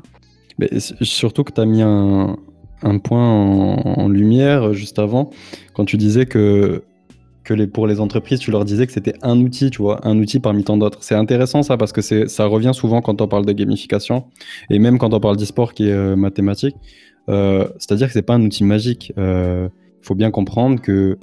[0.58, 0.68] Mais
[1.00, 2.36] surtout que tu as mis un,
[2.82, 5.30] un point en, lumière euh, juste avant,
[5.74, 6.82] quand tu disais que,
[7.44, 10.18] que les, pour les entreprises, tu leur disais que c'était un outil, tu vois, un
[10.18, 10.98] outil parmi tant d'autres.
[11.02, 14.24] C'est intéressant ça, parce que ça revient souvent quand on parle de gamification,
[14.70, 16.76] et même quand on parle d'e-sport qui est euh, mathématique.
[17.28, 19.12] Euh, C'est-à-dire que c'est pas un outil magique.
[19.16, 19.70] Il
[20.06, 21.18] faut bien comprendre que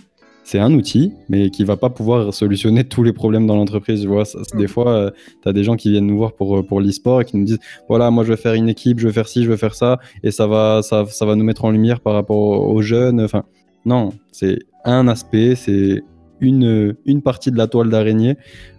[0.50, 4.06] c'est un outil, mais qui va pas pouvoir solutionner tous les problèmes dans l'entreprise.
[4.08, 5.12] Vois, Ça, c'est- des fois,
[5.44, 7.46] tu as des gens qui viennent nous voir pour, euh, pour l'e-sport et qui nous
[7.46, 9.76] disent voilà, moi je vais faire une équipe, je vais faire ci, je vais faire
[9.76, 13.22] ça, et ça va, ça, ça va nous mettre en lumière par rapport aux jeunes.
[13.22, 13.44] Enfin,
[13.86, 16.02] non, c'est un aspect, c'est
[16.42, 18.36] une, une partie de la toile d'araignée,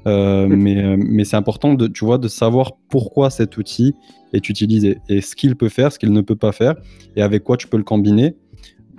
[0.07, 3.95] euh, mais, euh, mais c'est important de, tu vois, de savoir pourquoi cet outil
[4.33, 6.75] est utilisé et ce qu'il peut faire, ce qu'il ne peut pas faire,
[7.17, 8.35] et avec quoi tu peux le combiner.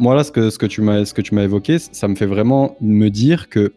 [0.02, 2.16] Moi là, ce que, ce que tu m'as ce que tu m'as évoqué, ça me
[2.16, 3.72] fait vraiment me dire que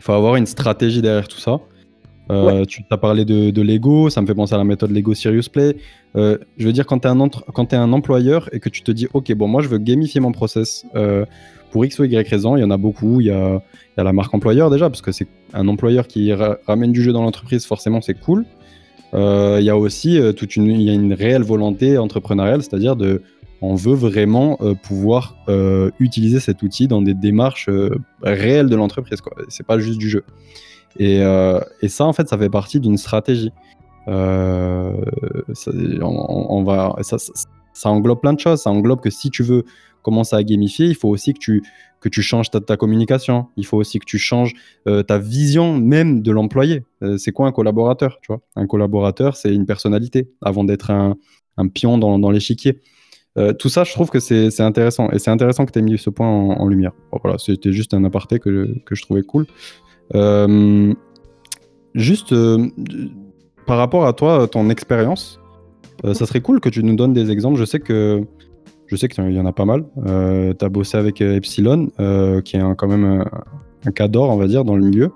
[0.00, 1.58] faut avoir une stratégie derrière tout ça
[2.68, 5.74] Tu as parlé de, Lego, ça me fait penser à la méthode Lego Serious Play.
[6.14, 9.32] je veux dire, quand tu es, es, un employeur et que tu te dis, OK,
[9.34, 10.86] bon, moi, je veux gamifier mon process
[11.72, 13.20] pour X ou Y raison, il y en a beaucoup.
[13.20, 13.60] Il y a,
[13.96, 17.12] y a, la marque employeur déjà, parce que c'est un employeur qui ramène du jeu
[17.12, 18.44] dans l'entreprise, forcément, c'est cool.
[19.14, 23.22] Il y a aussi toute une, y a une réelle volonté entrepreneuriale, c'est-à-dire de
[23.62, 27.90] on veut vraiment euh, pouvoir euh, utiliser cet outil dans des démarches euh,
[28.22, 29.20] réelles de l'entreprise.
[29.48, 30.24] C'est pas juste du jeu.
[30.98, 31.20] Et,
[31.88, 33.50] ça, en fait, ça fait partie d'une stratégie.
[34.06, 34.12] Ça,
[36.02, 38.62] on, va, ça, englobe plein de choses.
[38.62, 39.64] Ça englobe que si tu veux
[40.00, 41.62] commencer à gamifier, il faut aussi que tu,
[42.00, 43.48] que tu changes ta, communication.
[43.58, 44.54] Il faut aussi que tu changes
[44.86, 46.82] ta vision même de l'employé.
[47.18, 48.40] c'est quoi un collaborateur tu vois?
[48.54, 51.14] Un collaborateur, c'est une personnalité avant d'être un,
[51.74, 52.80] pion dans, dans l'échiquier.
[53.38, 55.10] Euh, tout ça, je trouve que c'est intéressant.
[55.10, 56.92] Et c'est intéressant que tu aies mis ce point en, lumière.
[57.22, 59.46] voilà, c'était juste un aparté que, que je trouvais cool.
[60.14, 60.94] Euh,
[61.94, 62.68] juste euh,
[63.66, 65.40] par rapport à toi, ton expérience,
[66.04, 67.58] ça serait cool que tu nous donnes des exemples.
[67.58, 68.22] Je sais que
[68.86, 69.84] je sais qu'il y en a pas mal.
[70.06, 71.88] tu as bossé avec Epsilon,
[72.44, 73.24] qui est quand même un,
[73.86, 75.10] un, cas d'or, on va dire, dans le milieu.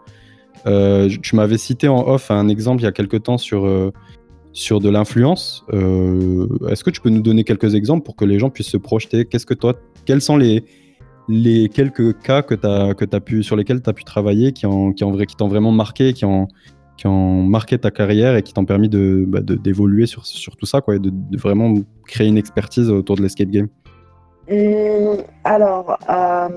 [0.65, 3.93] tu m'avais cité en off un exemple il y a quelques temps sur
[4.53, 5.65] sur de l'influence.
[5.73, 8.77] Euh, est-ce que tu peux nous donner quelques exemples pour que les gens puissent se
[8.77, 9.25] projeter?
[9.25, 10.65] Qu'est-ce que toi, quels sont les,
[11.29, 15.05] les quelques cas que que pu, sur lesquels tu as pu travailler qui, ont, qui,
[15.37, 16.49] t'ont vraiment marqué, qui ont,
[16.97, 20.67] qui ont marqué ta carrière et qui t'ont permis de, bah, d'évoluer sur, sur tout
[20.67, 21.75] ça quoi, et de, vraiment
[22.07, 23.69] créer une expertise autour de l'escape game?
[24.51, 26.49] Hum, alors, euh,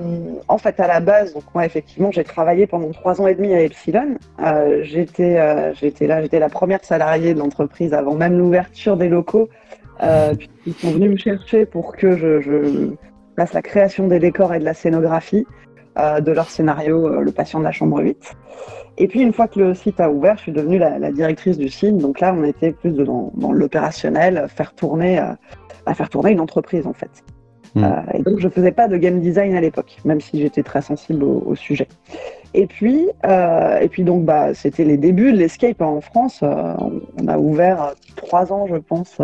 [0.47, 3.53] en fait, à la base, donc moi, effectivement, j'ai travaillé pendant trois ans et demi
[3.53, 4.17] à Epsilon.
[4.41, 9.09] Euh, j'étais, euh, j'étais là, j'étais la première salariée de l'entreprise avant même l'ouverture des
[9.09, 9.47] locaux.
[10.01, 12.95] ils sont venus me chercher pour que je, je,
[13.37, 15.45] fasse la création des décors et de la scénographie
[15.95, 18.35] de leur scénario Le patient de la chambre 8.
[18.97, 21.69] Et puis, une fois que le site a ouvert, je suis devenue la, directrice du
[21.69, 21.97] site.
[21.97, 25.23] Donc là, on était plus dans, l'opérationnel, faire tourner,
[25.93, 27.23] faire tourner une entreprise, en fait.
[27.75, 27.83] Mm.
[27.83, 30.81] Euh, et donc, je faisais pas de game design à l'époque, même si j'étais très
[30.81, 31.87] sensible au, sujet.
[32.53, 36.41] Et puis, euh, et puis donc, bah, c'était les débuts de l'escape en France.
[36.43, 36.73] Euh,
[37.21, 39.19] on a ouvert trois ans, je pense,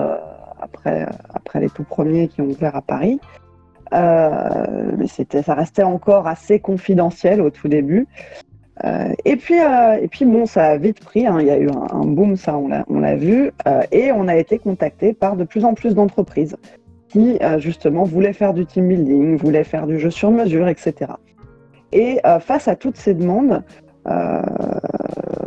[0.61, 3.19] après, après les tout premiers qui ont ouvert à Paris.
[3.91, 8.07] mais c'était, ça restait encore assez confidentiel au tout début.
[9.25, 9.55] et puis,
[10.01, 11.27] et puis bon, ça a vite pris.
[11.27, 11.37] Hein.
[11.39, 13.51] il y a eu un, un boom, ça, on l'a, on l'a vu,
[13.91, 16.55] et on a été contacté par de plus en plus d'entreprises
[17.09, 21.11] qui euh, justement voulaient faire du team building, voulaient faire du jeu sur mesure, etc.
[21.91, 23.63] Et euh, face à toutes ces demandes,
[24.07, 24.41] euh,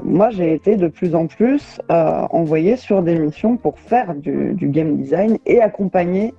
[0.02, 4.96] moi j'ai été de plus en plus envoyé sur des missions pour faire du, game
[4.96, 6.34] design et accompagner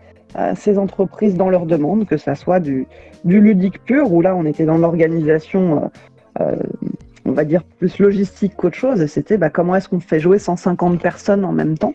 [0.56, 2.88] ces entreprises dans leurs demandes, que ça soit du,
[3.24, 5.90] ludique pur, où là on était dans l'organisation
[7.26, 10.40] on va dire plus logistique qu'autre chose, et c'était bah, comment est-ce qu'on fait jouer
[10.40, 11.94] 150 personnes en même temps.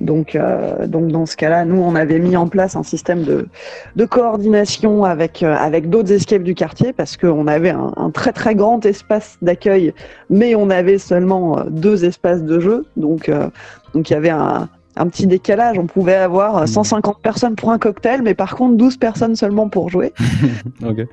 [0.00, 3.48] Donc, euh, donc dans ce cas-là, nous, on avait mis en place un système de,
[3.96, 8.32] de coordination avec, euh, avec d'autres escapes du quartier parce qu'on avait un, un, très
[8.32, 9.92] très grand espace d'accueil,
[10.30, 12.84] mais on avait seulement euh, deux espaces de jeu.
[12.96, 13.30] Donc,
[13.94, 15.78] donc il y avait un, un petit décalage.
[15.78, 19.88] On pouvait avoir 150 personnes pour un cocktail, mais par contre 12 personnes seulement pour
[19.90, 20.12] jouer.
[20.84, 21.06] okay.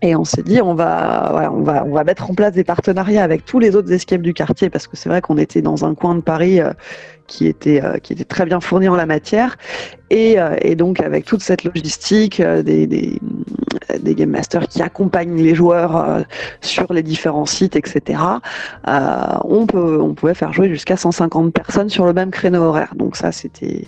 [0.00, 3.24] Et on s'est dit, on va, on, va, on va mettre en place des partenariats
[3.24, 5.94] avec tous les autres escapes du quartier, parce que c'est vrai qu'on était dans un
[5.94, 6.72] coin de Paris euh,
[7.28, 9.56] qui, était, euh, qui était très bien fourni en la matière.
[10.10, 13.20] Et, euh, et donc, avec toute cette logistique, des, des,
[14.00, 16.24] des, game masters qui accompagnent les joueurs
[16.62, 18.20] sur les différents sites, etc.,
[18.86, 22.94] on, peut, on pouvait faire jouer jusqu'à 150 personnes sur le même créneau horaire.
[22.96, 23.84] Donc, ça, c'était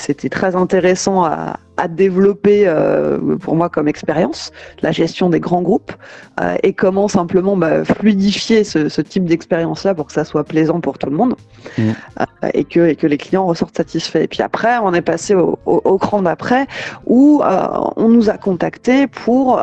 [0.00, 1.56] c'était très intéressant à,
[1.88, 5.92] développer euh, pour moi comme expérience, la gestion des grands groupes
[6.38, 10.98] euh, et comment simplement bah, fluidifier ce, type d'expérience-là pour que ça soit plaisant pour
[10.98, 11.36] tout le monde
[11.78, 11.82] mmh.
[12.20, 14.18] euh, et, que, les clients ressortent satisfaits.
[14.18, 16.66] Et puis après, on est passé au, au, cran d'après
[17.06, 19.60] où on nous a contactés pour,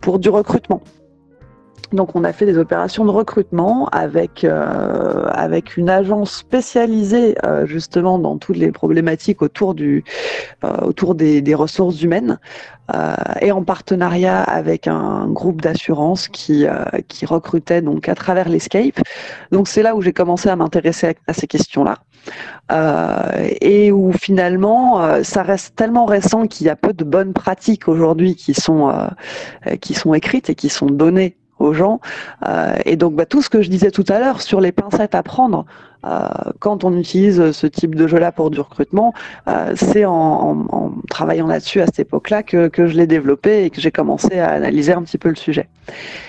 [0.00, 0.82] pour du recrutement.
[1.92, 7.66] Donc on a fait des opérations de recrutement avec euh, avec une agence spécialisée euh,
[7.66, 10.04] justement dans toutes les problématiques autour du
[10.64, 12.38] euh, autour des, ressources humaines
[13.40, 16.64] et en partenariat avec un groupe d'assurance qui
[17.08, 19.00] qui recrutait donc à travers l'escape.
[19.52, 21.98] Donc c'est là où j'ai commencé à m'intéresser à, ces questions-là.
[23.60, 28.36] et où finalement ça reste tellement récent qu'il y a peu de bonnes pratiques aujourd'hui
[28.36, 28.54] qui
[29.80, 32.00] qui sont écrites et qui sont données aux gens.
[32.46, 35.14] Euh, et donc, bah, tout ce que je disais tout à l'heure sur les pincettes
[35.14, 35.64] à prendre
[36.58, 39.12] quand on utilise ce type de jeu-là pour du recrutement,
[39.48, 40.66] euh, c'est en,
[41.10, 44.92] travaillant là-dessus à cette époque-là que, je l'ai développé et que j'ai commencé à analyser
[44.92, 45.68] un petit peu le sujet.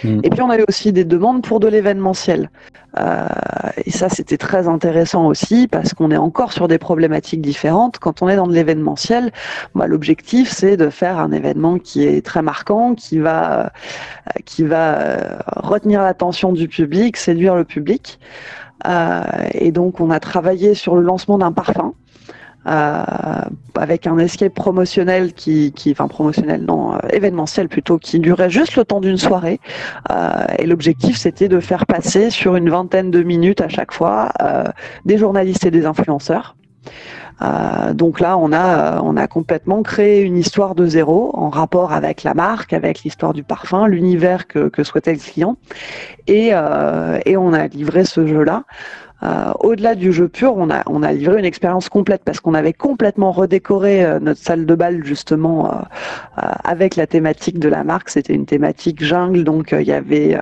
[0.04, 0.20] Mm.
[0.24, 2.50] Et puis on a eu aussi des demandes pour de l'événementiel.
[3.00, 3.26] Euh,
[3.86, 8.00] et ça, c'était très intéressant aussi parce qu'on est encore sur des problématiques différentes.
[8.00, 9.32] Quand on est dans de l'événementiel,
[9.74, 13.72] moi, l'objectif, c'est de faire un événement qui est très marquant, qui va,
[14.44, 18.20] qui va retenir l'attention du public, séduire le public.
[18.88, 19.24] Euh,
[19.54, 21.94] et donc, on a travaillé sur le lancement d'un parfum.
[22.68, 23.04] Euh,
[23.74, 28.86] avec un escape promotionnel qui, enfin promotionnel non, euh, événementiel plutôt, qui durait juste le
[28.86, 29.60] temps d'une soirée.
[30.60, 34.32] et l'objectif c'était de faire passer sur une vingtaine de minutes à chaque fois
[35.06, 36.56] des journalistes et des influenceurs.
[37.42, 41.94] Euh, donc là, on a, on a complètement créé une histoire de zéro en rapport
[41.94, 45.58] avec la marque, avec l'histoire du parfum, l'univers que, que, souhaitait le client.
[46.28, 48.64] Et, euh, on a livré ce jeu-là.
[49.24, 53.32] Euh, au-delà du jeu pur, on a, livré une expérience complète parce qu'on avait complètement
[53.32, 55.78] redécoré euh, notre salle de bal justement euh,
[56.64, 58.10] avec la thématique de la marque.
[58.10, 60.40] C'était une thématique jungle, donc il y avait,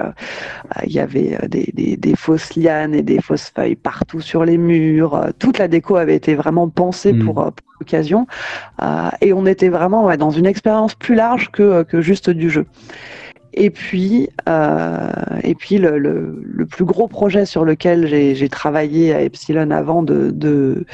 [1.47, 5.25] des, des, fausses lianes et des fausses feuilles partout sur les murs.
[5.39, 7.25] toute la déco avait été vraiment pensée hmm.
[7.25, 8.27] pour, pour l'occasion
[9.21, 12.65] et on était vraiment ouais, dans une expérience plus large que, que juste du jeu.
[13.53, 15.09] Et puis, euh,
[15.43, 20.03] et puis le, le, le, plus gros projet sur lequel j'ai travaillé à Epsilon avant
[20.03, 20.85] de, de,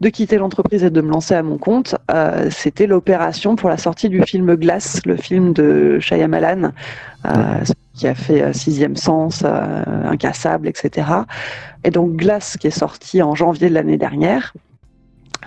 [0.00, 3.76] de quitter l'entreprise et de me lancer à mon compte, euh, c'était l'opération pour la
[3.76, 6.70] sortie du film Glass, le film de Shyamalan,
[7.26, 7.30] euh,
[7.94, 11.08] qui a fait euh, Sixième Sens, euh, Incassable, etc.
[11.82, 14.54] Et donc Glass qui est sorti en janvier de l'année dernière.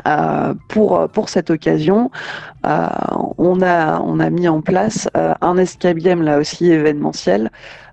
[0.07, 2.11] Euh, pour, pour cette occasion,
[2.65, 2.87] euh,
[3.37, 7.49] on, a, on a mis en place euh, un escape game là aussi événementiel.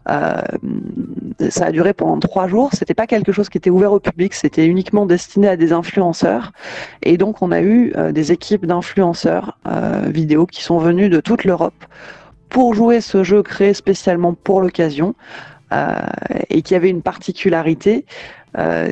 [0.06, 2.70] ça a duré pendant trois jours.
[2.72, 6.52] C'était pas quelque chose qui était ouvert au public, c'était uniquement destiné à des influenceurs.
[7.02, 9.58] Et donc on a eu des équipes d'influenceurs
[10.06, 11.84] vidéo qui sont venus de toute l'Europe
[12.50, 15.16] pour jouer ce jeu créé spécialement pour l'occasion.
[16.50, 18.06] et qui avait une particularité,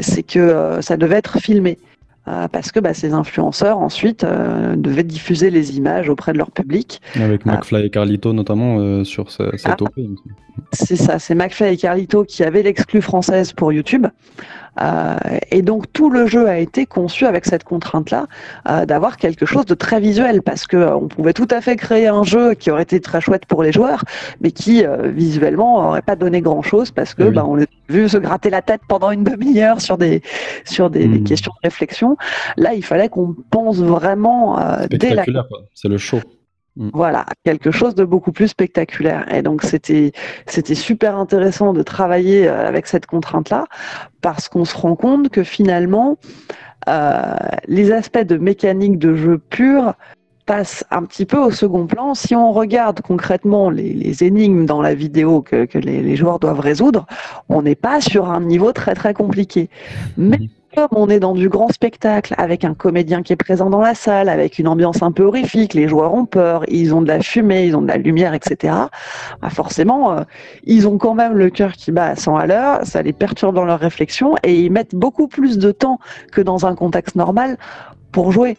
[0.02, 1.78] c'est que ça devait être filmé.
[2.26, 6.50] Euh, parce que bah, ces influenceurs ensuite euh, devaient diffuser les images auprès de leur
[6.50, 7.02] public.
[7.16, 9.76] Avec euh, McFly et Carlito notamment sur cette ah,
[10.72, 14.06] C'est ça, c'est McFly et Carlito qui avaient l'exclu française pour YouTube.
[14.80, 15.16] Euh,
[15.50, 18.26] et donc tout le jeu a été conçu avec cette contrainte-là
[18.68, 21.76] euh, d'avoir quelque chose de très visuel parce que euh, on pouvait tout à fait
[21.76, 24.04] créer un jeu qui aurait été très chouette pour les joueurs,
[24.40, 28.16] mais qui visuellement aurait pas donné grand-chose parce que eh bah, on l'a vu se
[28.16, 30.22] gratter la tête pendant une demi-heure sur des
[30.64, 31.24] sur des, hmm.
[31.24, 32.16] questions de réflexion.
[32.56, 34.58] Là, il fallait qu'on pense vraiment
[34.90, 35.24] dès la.
[35.74, 36.20] C'est le show.
[36.76, 36.90] Mm.
[36.92, 39.32] Voilà, quelque chose de beaucoup plus spectaculaire.
[39.32, 40.12] Et donc c'était
[40.46, 43.66] c'était super intéressant de travailler euh, avec cette contrainte-là
[44.20, 46.18] parce qu'on se rend compte que finalement
[46.88, 47.34] euh,
[47.68, 49.94] les aspects de mécanique de jeu pur
[50.46, 52.14] passent un petit peu au second plan.
[52.14, 57.06] Si on regarde concrètement les, énigmes dans la vidéo que, les, les, joueurs doivent résoudre,
[57.48, 59.70] on n'est pas sur un niveau très très compliqué.
[60.18, 63.70] Mais mm comme on est dans du grand spectacle, avec un comédien qui est présent
[63.70, 67.02] dans la salle, avec une ambiance un peu horrifique, les joueurs ont peur, ils ont
[67.02, 68.74] de la fumée, ils ont de la lumière, etc.
[69.40, 70.22] Bah forcément, euh,
[70.64, 73.54] ils ont quand même le cœur qui bat à 100 à l'heure, ça les perturbe
[73.54, 75.98] dans leur réflexion et ils mettent beaucoup plus de temps
[76.32, 77.56] que dans un contexte normal
[78.12, 78.56] pour jouer.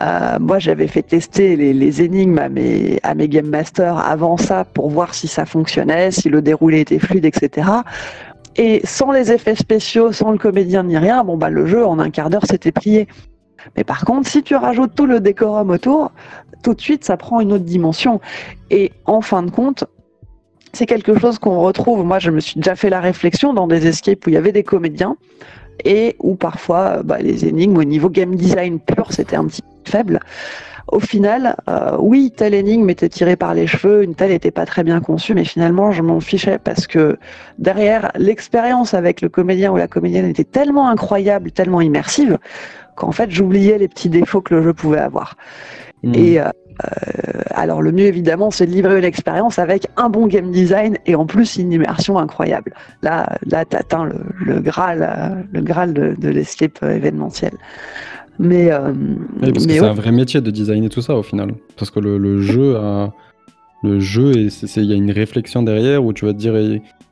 [0.00, 4.36] Euh, moi, j'avais fait tester les, les, énigmes à mes, à mes Game Masters avant
[4.36, 7.68] ça pour voir si ça fonctionnait, si le déroulé était fluide, etc.
[8.58, 11.98] Et sans les effets spéciaux, sans le comédien ni rien, bon bah le jeu en
[11.98, 13.06] un quart d'heure s'était plié.
[13.76, 16.12] Mais par contre, si tu rajoutes tout le décorum autour,
[16.62, 18.20] tout de suite ça prend une autre dimension.
[18.70, 19.84] Et en fin de compte,
[20.72, 22.04] c'est quelque chose qu'on retrouve.
[22.04, 24.52] Moi, je me suis déjà fait la réflexion dans des escapes où il y avait
[24.52, 25.16] des comédiens
[25.84, 30.20] et où parfois bah, les énigmes au niveau game design pur c'était un petit faible
[30.88, 34.66] au final, euh, oui, telle énigme était tirée par les cheveux, une telle n'était pas
[34.66, 37.18] très bien conçue, mais finalement, je m'en fichais parce que
[37.58, 42.38] derrière, l'expérience avec le comédien ou la comédienne était tellement incroyable, tellement immersive,
[42.94, 45.36] qu'en fait, j'oubliais les petits défauts que le jeu pouvait avoir.
[46.04, 46.14] Hmm.
[46.14, 46.44] Et euh,
[46.84, 50.98] euh, alors, le mieux, évidemment, c'est de livrer une expérience avec un bon game design
[51.06, 52.74] et en plus une immersion incroyable.
[53.02, 57.52] Là, là tu atteins le, le, Graal, le Graal de, de l'escape événementiel.
[58.38, 58.92] Mais, euh,
[59.40, 61.54] parce que c'est un vrai métier de designer tout ça au final.
[61.76, 63.12] Parce que le, jeu a.
[63.82, 66.54] Le jeu, il y a une réflexion derrière où tu vas te dire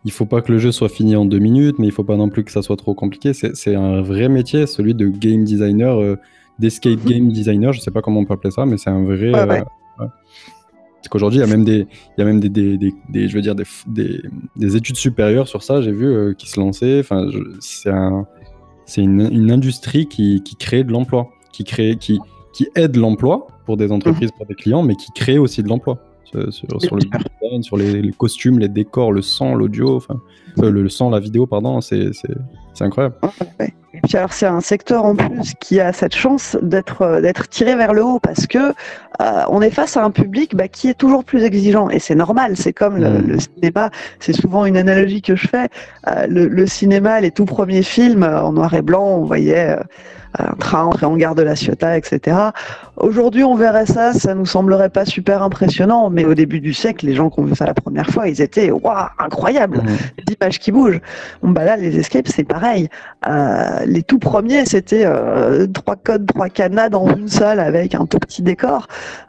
[0.05, 2.17] il faut pas que le jeu soit fini en deux minutes, mais il faut pas
[2.17, 3.33] non plus que ça soit trop compliqué.
[3.33, 6.17] C'est un vrai métier, celui de game designer, euh,
[6.59, 7.11] d'escape mhm.
[7.11, 9.33] game designer, je sais pas comment on peut appeler ça, mais c'est un vrai.
[9.35, 9.63] Euh,
[9.99, 13.35] Parce qu'aujourd'hui, il y a même des, il y a même des, des, des, je
[13.35, 13.65] veux dire, des,
[14.57, 17.01] des, études supérieures sur ça, j'ai vu, qui se lançaient.
[17.01, 17.29] Enfin,
[17.61, 18.27] c'est un
[18.87, 22.19] c'est une, industrie qui, crée de l'emploi, qui, crée, qui,
[22.53, 25.99] qui aide l'emploi pour des entreprises, pour des clients, mais qui crée aussi de l'emploi.
[26.51, 30.21] Sur, le design, sur les, costumes, les décors, le son, l'audio, enfin,
[30.59, 32.11] euh, le, son, la vidéo, pardon, c'est
[32.83, 33.15] incroyable.
[33.61, 37.49] Et puis alors c'est un secteur en plus qui a cette chance d'être euh, d'être
[37.49, 40.89] tiré vers le haut parce que euh, on est face à un public bah, qui
[40.89, 42.57] est toujours plus exigeant et c'est normal.
[42.57, 43.41] C'est comme le, mm.
[43.41, 43.91] cinéma.
[44.19, 45.69] C'est souvent une analogie que je fais.
[46.29, 49.77] le, le, cinéma, les tout premiers films en noir et blanc, on voyait
[50.39, 52.37] un train entrer en gare de la Ciotat, etc.
[52.97, 57.07] Aujourd'hui, on verrait ça, ça nous semblerait pas super impressionnant, mais au début du siècle,
[57.07, 59.83] les gens qui ont vu ça la première fois, ils étaient waouh, incroyable,
[60.41, 61.01] images qui bougent.
[61.43, 62.64] Bon bah là, les escapes, c'est pareil.
[63.27, 68.07] Euh, les tout premiers, c'était euh, trois codes, trois cadenas dans une salle avec un
[68.07, 68.89] tout petit décor,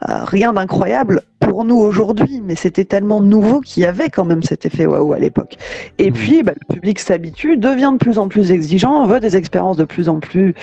[0.09, 4.43] euh, rien d'incroyable pour nous aujourd'hui, mais c'était tellement nouveau qu'il y avait quand même
[4.43, 5.57] cet effet waouh à l'époque.
[5.97, 9.77] Et puis, bah, le public s'habitue, devient de plus en plus exigeant, veut des expériences
[9.77, 10.53] de plus en plus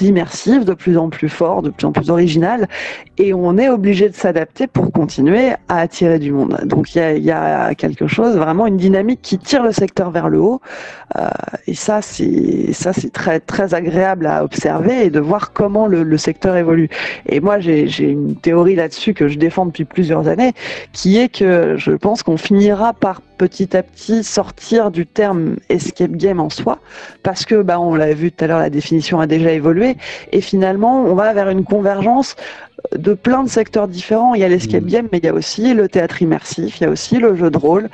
[0.00, 2.68] immersives, de plus en plus fortes, de plus en plus originales,
[3.18, 6.58] et on est obligé de s'adapter pour continuer à attirer du monde.
[6.64, 10.40] Donc il y a, quelque chose, vraiment une dynamique qui tire le secteur vers le
[10.40, 10.60] haut,
[11.18, 11.28] euh,
[11.66, 16.02] et ça c'est ça c'est très très agréable à observer et de voir comment le,
[16.02, 16.88] le secteur évolue.
[17.26, 20.52] Et moi j'ai une théorie là-dessus que je défends depuis plusieurs années,
[20.92, 26.12] qui est que je pense qu'on finira par petit à petit sortir du terme escape
[26.12, 26.78] game en soi,
[27.22, 29.96] parce que bah, on l'a vu tout à l'heure, la définition a déjà évolué,
[30.30, 32.36] et finalement on va vers une convergence
[32.96, 34.34] de plein de secteurs différents.
[34.34, 34.88] Il y a l'escape mmh.
[34.88, 37.50] game, mais il y a aussi le théâtre immersif, il y a aussi le jeu
[37.50, 37.88] de rôle,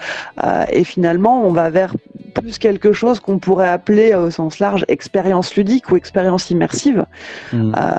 [0.45, 1.95] euh, et finalement on va vers
[2.35, 7.05] plus quelque chose qu'on pourrait appeler au sens large expérience ludique ou expérience immersive.
[7.53, 7.75] Mmh.
[7.77, 7.99] Euh,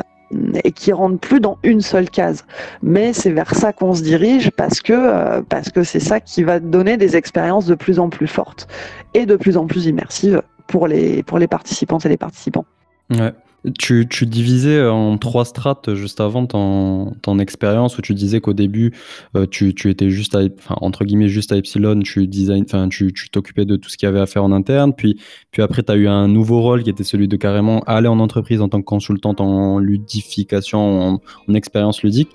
[0.64, 2.46] et qui rentrent plus dans une seule case.
[2.82, 6.44] Mais c'est vers ça qu'on se dirige parce que euh, parce que c'est ça qui
[6.44, 8.68] va donner des expériences de plus en plus fortes
[9.14, 12.66] et de plus en plus immersives pour les pour participantes et les participants.
[13.78, 18.93] Tu, tu, divisais en trois strates juste avant ton, expérience où tu disais qu'au début
[19.36, 23.76] euh, tu, étais juste à, entre guillemets juste à Epsilon, tu design, tu t'occupais de
[23.76, 25.18] tout ce qu'il y avait à faire en interne, puis,
[25.57, 28.62] après tu as eu un nouveau rôle qui était celui de carrément aller en entreprise
[28.62, 32.30] en tant que consultante en ludification, en expérience ludique.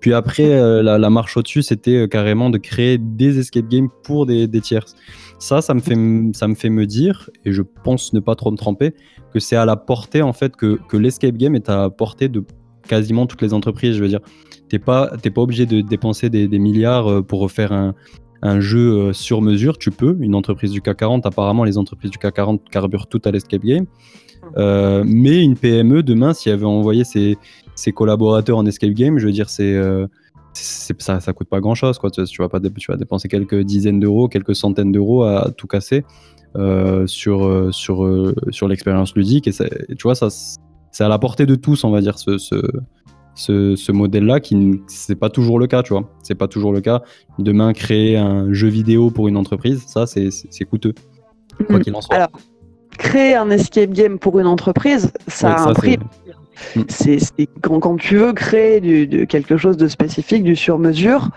[0.00, 3.88] Puis après, euh, la, la, marche au-dessus, c'était euh, carrément de créer des escape games
[4.02, 4.96] pour des, des tierces.
[5.38, 5.96] Ça, ça me, fait,
[6.34, 8.94] ça me fait me dire, et je pense ne pas trop me tromper,
[9.32, 12.28] que c'est à la portée, en fait, que, que l'escape game est à la portée
[12.28, 12.44] de
[12.88, 13.96] quasiment toutes les entreprises.
[13.96, 14.20] Je veux dire,
[14.68, 17.94] t'es pas, pas obligé de dépenser des, des, milliards euh, pour refaire un,
[18.42, 19.76] un jeu sur mesure.
[19.76, 20.16] Tu peux.
[20.20, 23.62] Une entreprise du CAC 40, apparemment, les entreprises du CAC 40 carburent tout à l'escape
[23.62, 23.86] game.
[24.56, 27.36] Euh, mais une PME, demain, si elle veut envoyer ses,
[27.80, 30.06] ses collaborateurs en escape game, je veux dire, c'est euh,
[30.52, 31.98] ça, ça coûte pas grand chose.
[31.98, 32.10] Quoi.
[32.10, 36.04] Tu, vas pas, tu vas dépenser quelques dizaines d'euros, quelques centaines d'euros à, tout casser
[36.56, 39.48] euh, sur, euh, sur, euh, sur l'expérience ludique.
[39.48, 40.28] Et, tu vois, ça,
[40.90, 42.56] c'est à la portée de tous, on va dire, ce, ce,
[43.34, 46.06] ce, ce modèle-là, qui c'est pas toujours le cas, tu vois.
[46.22, 47.02] C'est pas toujours le cas.
[47.38, 50.94] Demain, créer un jeu vidéo pour une entreprise, ça, c'est coûteux.
[51.66, 52.14] Quoi qu'il en soit.
[52.14, 52.30] Alors,
[52.98, 55.98] créer un escape game pour une entreprise, ça a un prix.
[56.76, 56.82] Mm.
[56.88, 57.18] C'est
[57.62, 61.30] quand, tu veux créer quelque chose de spécifique, du sur-mesure,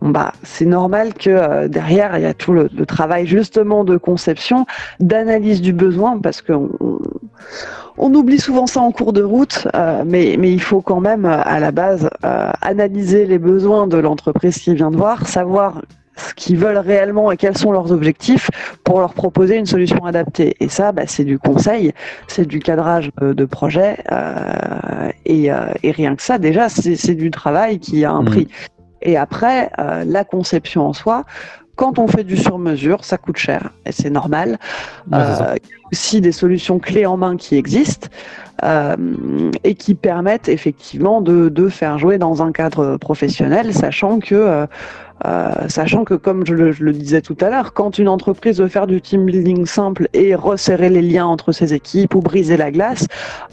[0.00, 4.66] bah, c'est normal que euh, derrière, il y a tout le, travail justement de conception,
[5.00, 6.70] d'analyse du besoin, parce qu'on
[7.96, 11.58] on oublie souvent ça en cours de route, euh, mais, il faut quand même, à
[11.58, 15.82] la base, euh, analyser les besoins de l'entreprise qui vient de voir, savoir
[16.18, 18.50] ce qu'ils veulent réellement et quels sont leurs objectifs
[18.84, 20.56] pour leur proposer une solution adaptée.
[20.60, 21.92] Et ça, bah, c'est du conseil,
[22.26, 27.30] c'est du cadrage de, projet, euh, et, euh, et, rien que ça, déjà, c'est du
[27.30, 28.26] travail qui a un mmh.
[28.26, 28.48] prix.
[29.02, 31.24] Et après, euh, la conception en soi,
[31.76, 34.58] quand on fait du sur-mesure, ça coûte cher et c'est normal.
[35.12, 38.08] Euh, il y a aussi des solutions clés en main qui existent
[38.64, 38.96] euh,
[39.62, 44.66] et qui permettent effectivement de, de, faire jouer dans un cadre professionnel, sachant que
[45.26, 48.68] euh, euh, sachant que, comme je le, disais tout à l'heure, quand une entreprise veut
[48.68, 52.70] faire du team building simple et resserrer les liens entre ses équipes ou briser la
[52.70, 53.06] glace,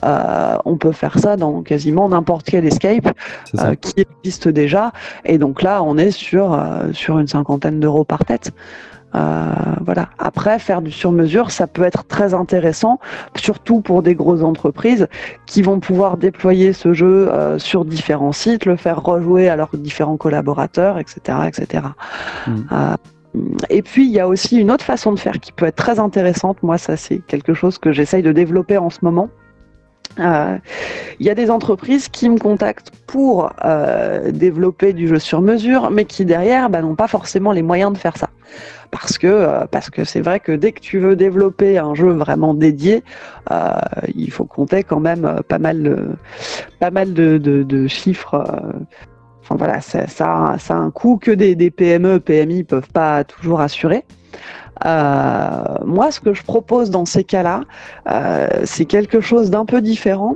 [0.04, 3.14] euh, on peut faire ça dans quasiment n'importe quel escape
[3.60, 4.92] euh, qui existe déjà.
[5.26, 6.60] Et donc là, on est sur,
[6.94, 8.52] sur une cinquantaine d'euros par tête.
[9.16, 10.10] Euh, voilà.
[10.20, 13.00] Après, faire du sur-mesure, ça peut être très intéressant,
[13.36, 15.08] surtout pour des grosses entreprises
[15.46, 19.76] qui vont pouvoir déployer ce jeu euh, sur différents sites, le faire rejouer à leurs
[19.76, 21.84] différents collaborateurs, etc., etc.
[22.48, 22.56] Hmm.
[22.72, 22.96] Euh,
[23.70, 26.00] et puis, il y a aussi une autre façon de faire qui peut être très
[26.00, 26.62] intéressante.
[26.64, 29.30] Moi, ça, c'est quelque chose que j'essaye de développer en ce moment.
[30.20, 30.58] Euh,
[31.20, 35.92] il y a des entreprises qui me contactent pour euh, développer du jeu sur mesure,
[35.92, 38.30] mais qui derrière bah, n'ont pas forcément les moyens de faire ça.
[38.92, 42.12] Parce que euh, parce que c'est vrai que dès que tu veux développer un jeu
[42.12, 43.04] vraiment dédié,
[44.16, 46.10] il faut compter quand même pas mal de,
[46.80, 48.46] pas mal de, chiffres.
[49.42, 53.62] Enfin voilà, ça, ça, a un coût que des, des PME, PMI peuvent pas toujours
[53.62, 54.04] assurer.
[54.86, 57.62] Euh, moi, ce que je propose dans ces cas-là,
[58.10, 60.36] euh, c'est quelque chose d'un peu différent.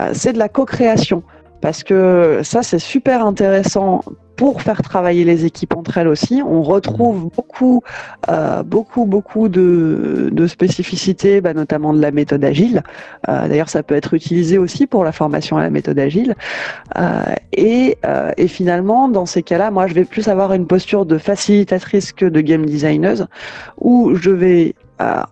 [0.00, 1.22] Euh, c'est de la co-création.
[1.60, 4.02] Parce que ça, c'est super intéressant
[4.36, 6.42] pour faire travailler les équipes entre elles aussi.
[6.46, 7.82] On retrouve beaucoup,
[8.28, 12.82] euh, beaucoup, beaucoup de, de spécificités, bah, notamment de la méthode agile.
[13.28, 16.34] Euh, D'ailleurs, ça peut être utilisé aussi pour la formation à la méthode agile.
[16.98, 17.22] Euh,
[17.52, 17.96] et,
[18.36, 22.26] et, finalement, dans ces cas-là, moi, je vais plus avoir une posture de facilitatrice que
[22.26, 23.28] de game designer,
[23.78, 24.74] où je vais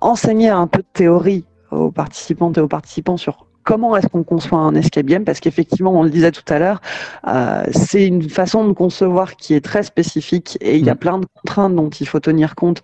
[0.01, 4.59] enseigner un peu de théorie aux participantes et aux participants sur comment est-ce qu'on conçoit
[4.59, 5.25] un escape game?
[5.25, 6.81] Parce qu'effectivement, on le disait tout à l'heure,
[7.27, 10.99] euh, c'est une façon de concevoir qui est très spécifique et il y a mm.
[10.99, 12.83] plein de contraintes dont il faut tenir compte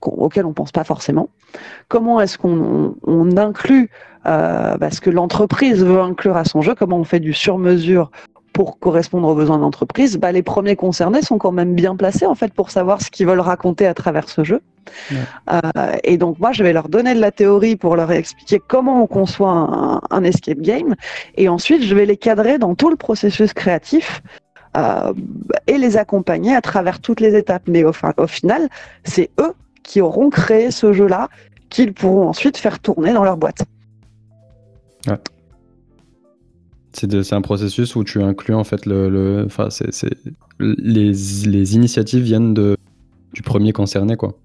[0.00, 1.28] auxquelles on pense pas forcément.
[1.88, 3.90] Comment est-ce qu'on on, inclut
[4.26, 6.74] euh, ce que l'entreprise veut inclure à son jeu?
[6.74, 8.10] Comment on fait du sur-mesure
[8.58, 12.26] pour correspondre aux besoins de l'entreprise, bah, les premiers concernés sont quand même bien placés
[12.26, 14.62] en fait pour savoir ce qu'ils veulent raconter à travers ce jeu.
[15.48, 15.60] Euh,
[16.02, 19.06] et donc moi, je vais leur donner de la théorie pour leur expliquer comment on
[19.06, 20.96] conçoit un, escape game,
[21.36, 24.22] et ensuite je vais les cadrer dans tout le processus créatif.
[24.76, 25.12] Euh,
[25.66, 27.62] et les accompagner à travers toutes les étapes.
[27.68, 28.68] Mais au, au final,
[29.02, 31.28] c'est eux qui auront créé ce jeu-là,
[31.70, 33.62] qu'ils pourront ensuite faire tourner dans leur boîte.
[35.06, 35.16] Ouais.
[36.98, 40.10] C'est un processus où tu inclus en fait le, enfin c'est
[40.58, 41.12] les,
[41.46, 42.76] les, initiatives viennent de
[43.32, 44.36] du premier concerné quoi.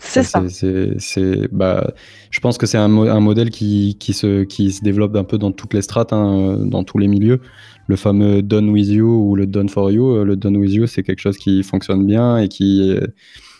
[0.00, 0.44] C'est ça.
[0.48, 1.92] C'est bah
[2.30, 5.38] je pense que c'est un, un, modèle qui, qui, se qui se développe un peu
[5.38, 7.40] dans toutes les strates, hein, dans tous les milieux.
[7.88, 10.22] Le fameux done with you ou le done for you.
[10.24, 12.96] Le done with you c'est quelque chose qui fonctionne bien et qui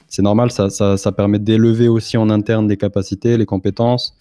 [0.06, 0.52] c'est normal.
[0.52, 4.14] Ça, ça, ça permet d'élever aussi en interne des capacités, les compétences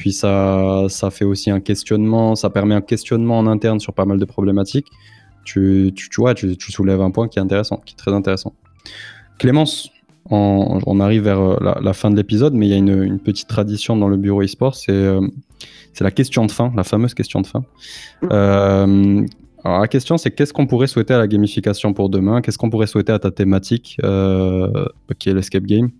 [0.00, 4.06] puis ça, ça fait aussi un questionnement, ça permet un questionnement en interne sur pas
[4.06, 4.86] mal de problématiques.
[5.44, 8.54] Tu, tu, soulèves un point qui est intéressant, qui est très intéressant.
[9.38, 9.90] Clémence,
[10.30, 13.94] on, arrive vers euh, la, fin de l'épisode, mais il y a une, petite tradition
[13.94, 15.20] dans le bureau e-sport, c'est euh,
[16.00, 17.62] la question de fin, la fameuse question de fin.
[18.32, 19.26] Euh,
[19.62, 22.40] alors la question, c'est qu'est-ce qu'on pourrait souhaiter à la gamification pour demain?
[22.40, 23.98] Qu'est-ce qu'on pourrait souhaiter à ta thématique,
[25.18, 25.90] qui est l'escape game?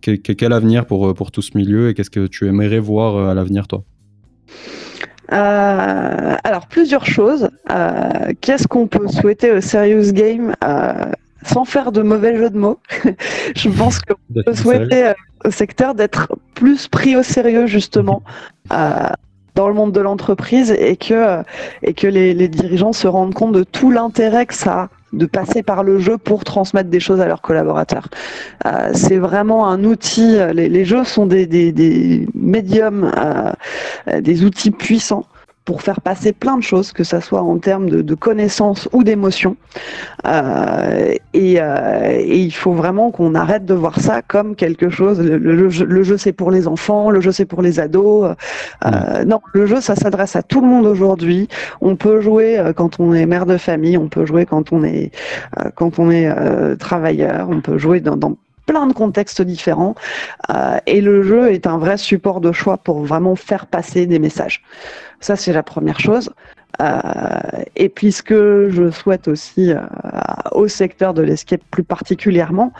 [0.00, 3.30] Quel avenir pour, euh, pour tout ce milieu et qu'est-ce que tu aimerais voir euh,
[3.30, 3.82] à l'avenir, toi?
[5.32, 7.48] Euh, alors, plusieurs choses.
[8.40, 10.54] Qu'est-ce qu'on peut souhaiter au Serious Game
[11.44, 12.80] sans faire de mauvais jeu de mots?
[13.56, 15.12] Je pense qu'on peut souhaiter
[15.44, 18.22] au secteur d'être plus pris au sérieux, justement.
[18.68, 21.42] dans le monde de l'entreprise et que,
[21.82, 25.26] et que les, les, dirigeants se rendent compte de tout l'intérêt que ça a de
[25.26, 28.08] passer par le jeu pour transmettre des choses à leurs collaborateurs.
[28.66, 35.26] Euh, c'est vraiment un outil, les, jeux sont des, des, médiums, euh, des outils puissants
[35.70, 39.56] pour faire passer plein de choses, que ce soit en termes de, connaissances ou d'émotions.
[40.26, 45.20] Euh, euh, et, il faut vraiment qu'on arrête de voir ça comme quelque chose.
[45.20, 48.34] Le, jeu, c'est pour les enfants, le jeu c'est pour les ados.
[48.84, 51.46] Euh, non, le jeu ça s'adresse à tout le monde aujourd'hui.
[51.80, 55.12] On peut jouer quand on est mère de famille, on peut jouer quand on est
[55.76, 56.28] quand on est
[56.78, 58.34] travailleur, on peut jouer dans, dans
[58.70, 59.96] plein de contextes différents.
[60.48, 64.20] Euh, et le jeu est un vrai support de choix pour vraiment faire passer des
[64.20, 64.62] messages.
[65.18, 66.30] Ça, c'est la première chose.
[66.80, 69.80] Euh, et puis ce que je souhaite aussi euh,
[70.52, 72.72] au secteur de l'escape plus particulièrement,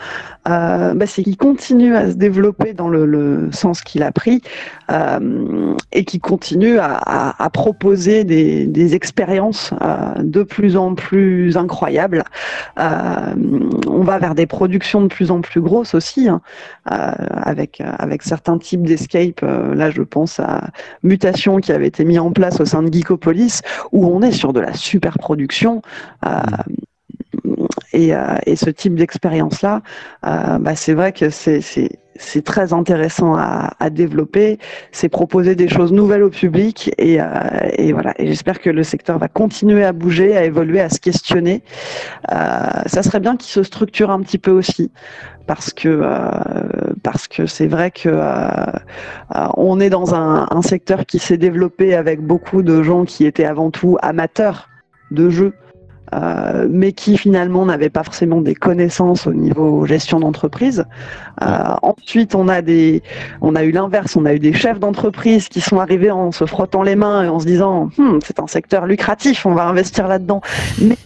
[0.47, 4.41] euh, bah, c'est qu'il continue à se développer dans le, sens qu'il a pris
[5.91, 9.73] et qu'il continue à, proposer des, expériences
[10.19, 12.23] de plus en plus incroyables.
[12.77, 16.41] on va vers des productions de plus en plus grosses aussi, hein,
[16.85, 19.41] avec, avec certains types d'escape.
[19.41, 20.69] là, je pense à
[21.03, 24.53] Mutation qui avait été mis en place au sein de Geekopolis où on est sur
[24.53, 25.81] de la super production.
[26.25, 26.41] Euh,
[27.93, 29.81] et, euh, et, ce type d'expérience-là,
[30.25, 31.61] euh, bah, c'est vrai que c'est
[32.15, 34.59] c'est très intéressant à, développer,
[34.91, 37.25] c'est proposer des choses nouvelles au public et, euh,
[37.77, 38.13] et voilà.
[38.19, 41.63] Et j'espère que le secteur va continuer à bouger, à évoluer, à se questionner.
[42.31, 42.35] Euh,
[42.85, 44.91] ça serait bien qu'il se structure un petit peu aussi
[45.47, 48.09] parce que euh, parce que c'est vrai que
[49.57, 53.71] on est dans un secteur qui s'est développé avec beaucoup de gens qui étaient avant
[53.71, 54.69] tout amateurs
[55.11, 55.53] de jeux
[56.13, 60.83] euh, mais qui finalement n'avaient pas forcément des connaissances au niveau gestion d'entreprise.
[61.41, 61.45] Euh,
[61.81, 63.01] ensuite, on a des,
[63.41, 66.45] on a eu l'inverse, on a eu des chefs d'entreprise qui sont arrivés en se
[66.45, 70.07] frottant les mains et en se disant, hmm, c'est un secteur lucratif, on va investir
[70.07, 70.41] là-dedans,
[70.81, 70.97] mais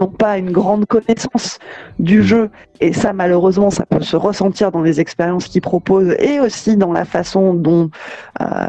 [0.00, 1.58] n'ont pas une grande connaissance
[1.98, 2.50] du jeu.
[2.80, 6.92] Et ça, malheureusement, ça peut se ressentir dans les expériences qu'ils proposent et aussi dans
[6.92, 7.90] la façon dont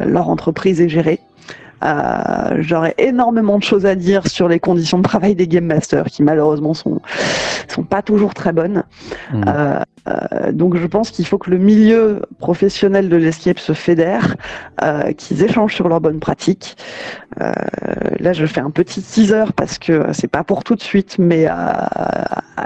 [0.05, 1.19] leur entreprise est gérée.
[1.83, 6.05] Euh, J'aurais énormément de choses à dire sur les conditions de travail des game masters,
[6.05, 7.01] qui malheureusement sont
[7.67, 8.83] sont pas toujours très bonnes.
[9.31, 9.43] Mmh.
[9.47, 14.35] Euh, euh, donc je pense qu'il faut que le milieu professionnel de l'escape se fédère,
[14.83, 16.77] euh, qu'ils échangent sur leurs bonnes pratiques.
[17.41, 17.51] Euh,
[18.19, 21.47] là, je fais un petit teaser parce que c'est pas pour tout de suite, mais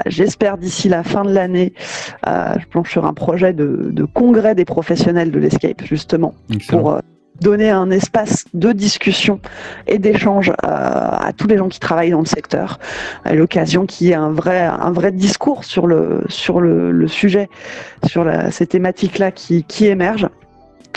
[0.05, 1.73] j'espère d'ici la fin de l'année,
[2.25, 6.81] je planche sur un projet de, de, congrès des professionnels de l'escape justement Excellent.
[6.81, 6.99] pour
[7.41, 9.39] donner un espace de discussion
[9.87, 12.79] et d'échange euh, à tous les gens qui travaillent dans le secteur,
[13.25, 16.23] à l'occasion qu'il y ait un vrai, un vrai discours sur le,
[17.07, 17.49] sujet,
[18.07, 20.29] sur ces thématiques-là qui émergent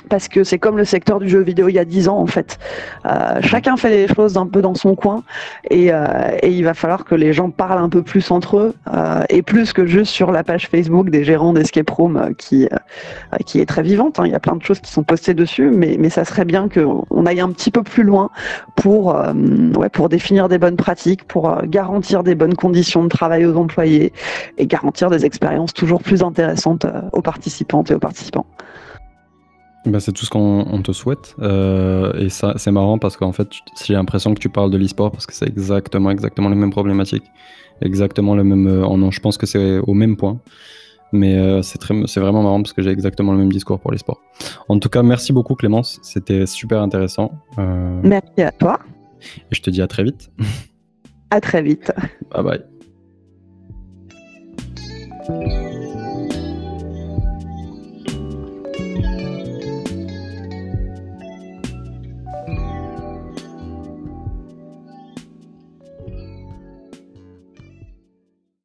[0.09, 2.27] parce que c'est comme le secteur du jeu vidéo il y a 10 ans en
[2.27, 2.59] fait.
[3.07, 5.23] Euh, chacun fait les choses un peu dans son coin
[5.71, 8.75] et, euh, et, il va falloir que les gens parlent un peu plus entre eux
[8.93, 12.67] euh, et plus que juste sur la page Facebook des gérants d'escape room euh, qui,
[12.67, 14.19] euh, qui est très vivante.
[14.19, 14.25] Hein.
[14.27, 16.69] Il y a plein de choses qui sont postées dessus, mais, mais ça serait bien
[16.69, 18.31] qu'on aille un petit peu plus loin
[18.77, 19.33] pour, euh,
[19.77, 24.13] ouais, pour définir des bonnes pratiques, pour garantir des bonnes conditions de travail aux employés
[24.59, 28.47] et garantir des expériences toujours plus intéressantes aux participantes et aux participants.
[29.87, 31.35] Bah, c'est tout ce qu'on te souhaite.
[31.41, 33.49] Euh, et ça, c'est marrant parce qu'en fait,
[33.85, 37.24] j'ai l'impression que tu parles de l'e-sport parce que c'est exactement, exactement les mêmes problématiques.
[37.82, 38.66] Exactement le même.
[38.66, 40.41] Euh, non, je pense que c'est au même point.
[41.12, 41.78] Mais euh, c'est,
[42.18, 44.20] vraiment marrant parce que j'ai exactement le même discours pour l'e-sport.
[44.68, 46.01] En tout cas, merci beaucoup Clémence.
[46.03, 47.32] C'était super intéressant.
[48.03, 48.80] Merci à toi.
[49.51, 50.30] Et je te dis à très vite.
[51.30, 51.93] À très vite.
[52.30, 52.43] Bye
[55.28, 55.74] bye.